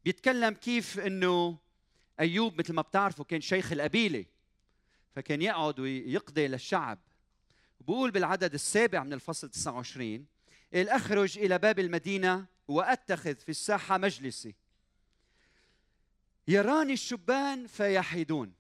بيتكلم 0.06 0.54
كيف 0.54 1.00
إنه 1.00 1.58
أيوب 2.20 2.60
مثل 2.60 2.74
ما 2.74 2.82
بتعرفوا 2.82 3.26
كان 3.26 3.42
شيخ 3.42 3.72
القبيلة 3.72 4.26
فكان 5.16 5.42
يقعد 5.42 5.80
ويقضي 5.80 6.48
للشعب. 6.48 7.00
بقول 7.82 8.12
بالعدد 8.12 8.54
السابع 8.54 9.04
من 9.04 9.14
الفصل 9.14 9.50
29 9.50 10.26
قال 10.74 10.90
أخرج 10.90 11.38
إلى 11.38 11.58
باب 11.58 11.80
المدينة 11.80 12.46
وأتخذ 12.68 13.36
في 13.36 13.50
الساحة 13.50 13.98
مجلسي. 13.98 14.56
يراني 16.48 16.94
الشبان 16.94 17.68
فيحيدون. 17.68 18.54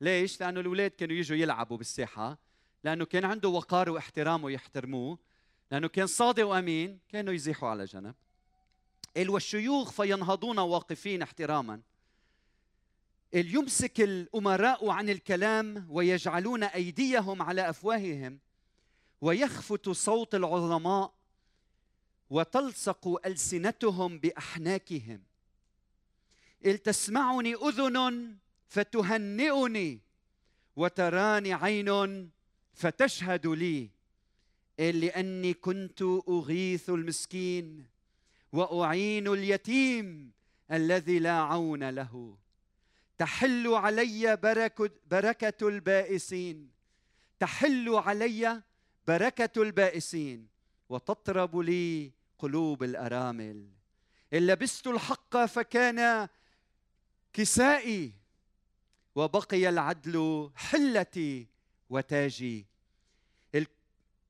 ليش؟ 0.00 0.40
لأنه 0.40 0.60
الأولاد 0.60 0.90
كانوا 0.90 1.16
يجوا 1.16 1.36
يلعبوا 1.36 1.76
بالساحة 1.76 2.38
لأنه 2.84 3.04
كان 3.04 3.24
عنده 3.24 3.48
وقار 3.48 3.90
واحترام 3.90 4.44
ويحترموه 4.44 5.18
لأنه 5.70 5.88
كان 5.88 6.06
صادق 6.06 6.46
وأمين 6.46 6.98
كانوا 7.08 7.34
يزيحوا 7.34 7.68
على 7.68 7.84
جنب. 7.84 8.14
قال 9.16 9.30
والشيوخ 9.30 9.90
فينهضون 9.90 10.58
واقفين 10.58 11.22
احتراما. 11.22 11.80
يمسك 13.34 14.00
الأمراء 14.00 14.88
عن 14.88 15.08
الكلام 15.08 15.86
ويجعلون 15.90 16.62
أيديهم 16.64 17.42
على 17.42 17.70
أفواههم 17.70 18.38
ويخفت 19.20 19.88
صوت 19.88 20.34
العظماء 20.34 21.14
وتلصق 22.30 23.26
ألسنتهم 23.26 24.18
بأحناكهم. 24.18 25.22
إذ 26.64 26.76
تسمعني 26.76 27.54
أذن 27.54 28.36
فتهنئني 28.68 30.00
وتراني 30.76 31.52
عين 31.52 32.30
فتشهد 32.74 33.46
لي. 33.46 33.90
لأني 34.78 35.54
كنت 35.54 36.02
أغيث 36.28 36.90
المسكين. 36.90 37.86
وأعين 38.52 39.28
اليتيم 39.28 40.32
الذي 40.72 41.18
لا 41.18 41.32
عون 41.32 41.90
له. 41.90 42.38
تحل 43.18 43.68
علي 43.68 44.36
بركة 45.10 45.68
البائسين. 45.68 46.70
تحل 47.40 47.88
علي 47.94 48.62
بركة 49.06 49.62
البائسين. 49.62 50.48
وتطرب 50.88 51.58
لي 51.58 52.12
قلوب 52.38 52.82
الأرامل. 52.82 53.68
إن 54.32 54.46
لبست 54.46 54.86
الحق 54.86 55.44
فكان 55.44 56.28
كسائي. 57.32 58.12
وبقي 59.14 59.68
العدل 59.68 60.50
حلتي 60.56 61.46
وتاجي. 61.90 62.66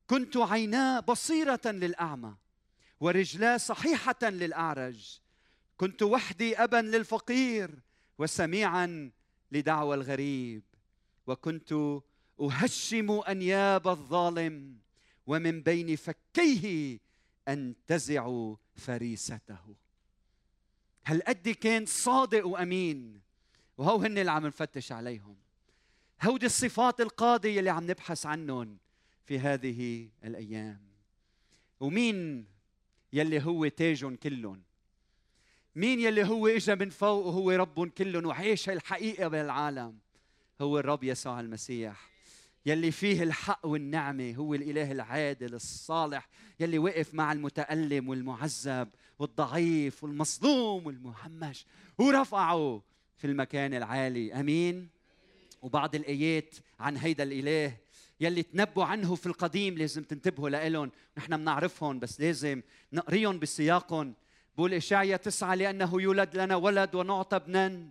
كنت 0.07 0.37
عيناه 0.37 0.99
بصيرة 0.99 1.61
للأعمى. 1.65 2.35
ورجلاه 3.01 3.57
صحيحة 3.57 4.19
للأعرج. 4.23 5.19
كنت 5.77 6.03
وحدي 6.03 6.57
أبا 6.57 6.77
للفقير 6.77 7.79
وسميعا 8.17 9.11
لدعوى 9.51 9.95
الغريب. 9.95 10.63
وكنت 11.27 12.01
أهشم 12.41 13.11
أنياب 13.11 13.87
الظالم 13.87 14.77
ومن 15.27 15.61
بين 15.61 15.95
فكيه 15.95 16.99
أنتزع 17.47 18.53
فريسته. 18.75 19.75
هل 21.03 21.21
قد 21.21 21.49
كان 21.49 21.85
صادق 21.85 22.47
وأمين؟ 22.47 23.21
وهو 23.77 23.97
هن 23.97 24.17
اللي 24.17 24.31
عم 24.31 24.47
نفتش 24.47 24.91
عليهم. 24.91 25.35
هودي 26.23 26.45
الصفات 26.45 27.01
القاضية 27.01 27.59
اللي 27.59 27.69
عم 27.69 27.91
نبحث 27.91 28.25
عنهم 28.25 28.77
في 29.25 29.39
هذه 29.39 30.09
الأيام. 30.23 30.81
ومين 31.79 32.50
يلي 33.13 33.43
هو 33.43 33.67
تاجهم 33.67 34.15
كلهم. 34.15 34.61
مين 35.75 35.99
يلي 35.99 36.23
هو 36.23 36.47
اجى 36.47 36.75
من 36.75 36.89
فوق 36.89 37.25
وهو 37.25 37.51
ربهم 37.51 37.89
كلهم؟ 37.89 38.25
وعيش 38.25 38.69
الحقيقة 38.69 39.27
بالعالم. 39.27 39.97
هو 40.61 40.79
الرب 40.79 41.03
يسوع 41.03 41.39
المسيح. 41.39 42.11
يلي 42.65 42.91
فيه 42.91 43.23
الحق 43.23 43.65
والنعمة 43.65 44.35
هو 44.35 44.53
الإله 44.53 44.91
العادل 44.91 45.53
الصالح 45.53 46.29
يلي 46.59 46.79
وقف 46.79 47.13
مع 47.13 47.31
المتألم 47.31 48.09
والمعذب 48.09 48.89
والضعيف 49.19 50.03
والمصدوم 50.03 50.85
والمهمش 50.85 51.65
ورفعه 51.97 52.81
في 53.17 53.27
المكان 53.27 53.73
العالي. 53.73 54.33
أمين. 54.33 54.89
وبعض 55.61 55.95
الآيات 55.95 56.55
عن 56.79 56.97
هيدا 56.97 57.23
الإله 57.23 57.77
يلي 58.21 58.43
تنبوا 58.43 58.85
عنه 58.85 59.15
في 59.15 59.25
القديم 59.25 59.77
لازم 59.77 60.03
تنتبهوا 60.03 60.49
لهم 60.49 60.91
نحن 61.17 61.37
بنعرفهم 61.37 61.99
بس 61.99 62.21
لازم 62.21 62.61
نقريهم 62.93 63.39
بسياقهم. 63.39 64.13
بقول 64.57 64.73
إشعيا 64.73 65.17
تسعة 65.17 65.55
لأنه 65.55 66.01
يولد 66.01 66.37
لنا 66.37 66.55
ولد 66.55 66.95
ونعطى 66.95 67.35
ابنا. 67.35 67.87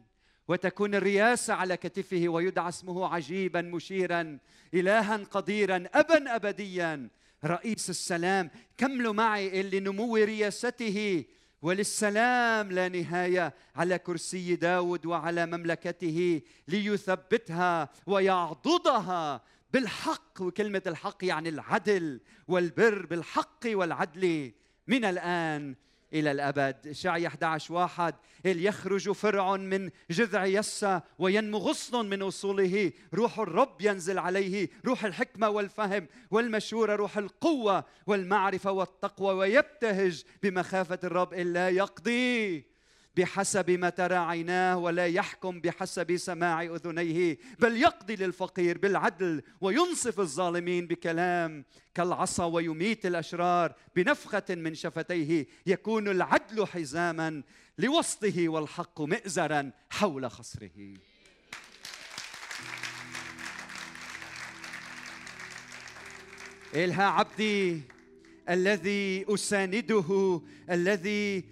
وتكون 0.49 0.95
الرياسة 0.95 1.55
على 1.55 1.77
كتفه 1.77 2.29
ويدعى 2.29 2.69
اسمه 2.69 3.15
عجيبا 3.15 3.63
مشيرا 3.63 4.39
إلها 4.75 5.17
قديرا 5.17 5.85
أبا 5.95 6.37
أبديا. 6.37 7.09
رئيس 7.45 7.91
السلام 7.91 8.51
كملوا 8.79 9.13
معي 9.13 9.61
اللي 9.61 9.81
نمو 9.81 10.17
رياسته 10.17 11.25
وللسلام 11.63 12.73
لا 12.73 12.89
نهاية 12.89 13.55
على 13.77 13.99
كرسي 13.99 14.57
داود 14.57 15.07
وعلى 15.07 15.47
مملكته 15.47 16.41
ليثبتها 16.69 17.89
ويعضدها. 18.07 19.43
بالحق 19.73 20.41
وكلمة 20.41 20.83
الحق 20.87 21.25
يعني 21.25 21.49
العدل 21.49 22.21
والبر 22.49 23.07
بالحق 23.07 23.67
والعدل 23.67 24.53
من 24.87 25.05
الآن 25.05 25.75
إلى 26.13 26.31
الأبد. 26.31 26.93
شعي 26.93 27.27
11 27.27 27.75
واحد 27.75 28.15
يخرج 28.45 29.11
فرع 29.13 29.57
من 29.57 29.91
جذع 30.11 30.45
يسى 30.45 31.01
وينمو 31.19 31.59
غصن 31.59 32.07
من 32.07 32.23
أصوله. 32.23 32.93
روح 33.15 33.39
الرب 33.39 33.81
ينزل 33.81 34.19
عليه 34.19 34.69
روح 34.87 35.05
الحكمة 35.05 35.49
والفهم 35.49 36.07
والمشورة 36.31 36.97
روح 36.97 37.19
القوة 37.19 37.85
والمعرفة 38.07 38.73
والتقوى 38.73 39.35
ويبتهج 39.35 40.25
بمخافة 40.43 40.99
الرب 41.05 41.35
إلا 41.35 41.69
يقضي. 41.69 42.65
بحسب 43.17 43.71
ما 43.71 43.91
ترى 43.91 44.15
عيناه 44.15 44.77
ولا 44.77 45.07
يحكم 45.07 45.61
بحسب 45.61 46.17
سماع 46.17 46.63
أذنيه 46.63 47.39
بل 47.59 47.77
يقضي 47.77 48.17
للفقير 48.17 48.79
بالعدل 48.79 49.43
وينصف 49.61 50.21
الظالمين 50.21 50.87
بكلام 50.87 51.65
كالعصا 51.95 52.45
ويميت 52.45 53.07
الأشرار 53.07 53.75
بنفخة 53.97 54.45
من 54.51 54.75
شفتيه 54.75 55.47
يكون 55.67 56.09
العدل 56.09 56.67
حزاما 56.67 57.43
لوسطه 57.79 58.49
والحق 58.49 59.01
مئزرا 59.01 59.71
حول 59.91 60.31
خصره. 60.31 60.95
إلها 66.75 67.05
عبدي 67.05 67.81
الذي 68.49 69.25
أسانده 69.29 70.41
الذي 70.71 71.45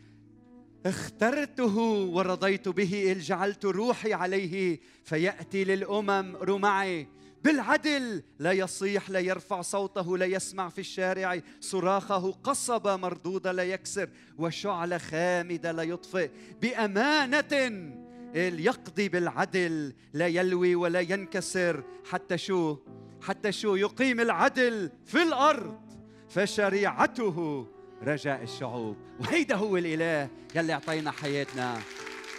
اخترته 0.89 1.79
ورضيت 2.13 2.69
به 2.69 3.13
إذ 3.13 3.21
جعلت 3.21 3.65
روحي 3.65 4.13
عليه 4.13 4.81
فيأتي 5.05 5.65
للأمم 5.65 6.37
رمعي. 6.37 7.09
بالعدل 7.45 8.23
لا 8.39 8.53
يصيح 8.53 9.11
لا 9.11 9.21
يرفع 9.21 9.63
صوته 9.63 10.19
لا 10.19 10.27
يسمع 10.27 10.69
في 10.69 10.79
الشارع. 10.79 11.41
صراخه 11.61 12.31
قصبة 12.31 12.97
مردودة 12.97 13.53
لا 13.53 13.63
يكسر 13.63 14.09
وشعلة 14.39 14.99
خامدة 14.99 15.73
لا 15.73 15.83
يطفئ. 15.83 16.31
بأمانة 16.63 17.93
يقضي 18.35 19.09
بالعدل 19.09 19.93
لا 20.13 20.27
يلوي 20.27 20.75
ولا 20.75 21.01
ينكسر. 21.01 21.85
حتى 22.11 22.39
شو 22.39 22.77
حتى 23.23 23.53
شو 23.53 23.77
يقيم 23.77 24.21
العدل 24.21 24.91
في 25.05 25.23
الأرض 25.23 25.81
فشريعته 26.29 27.67
رجاء 28.03 28.43
الشعوب. 28.43 28.97
وهيدا 29.21 29.57
هو 29.57 29.77
الإله 29.77 30.29
يلي 30.55 30.73
أعطينا 30.73 31.11
حياتنا 31.11 31.79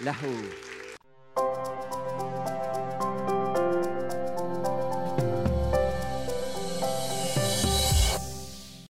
له. 0.01 0.15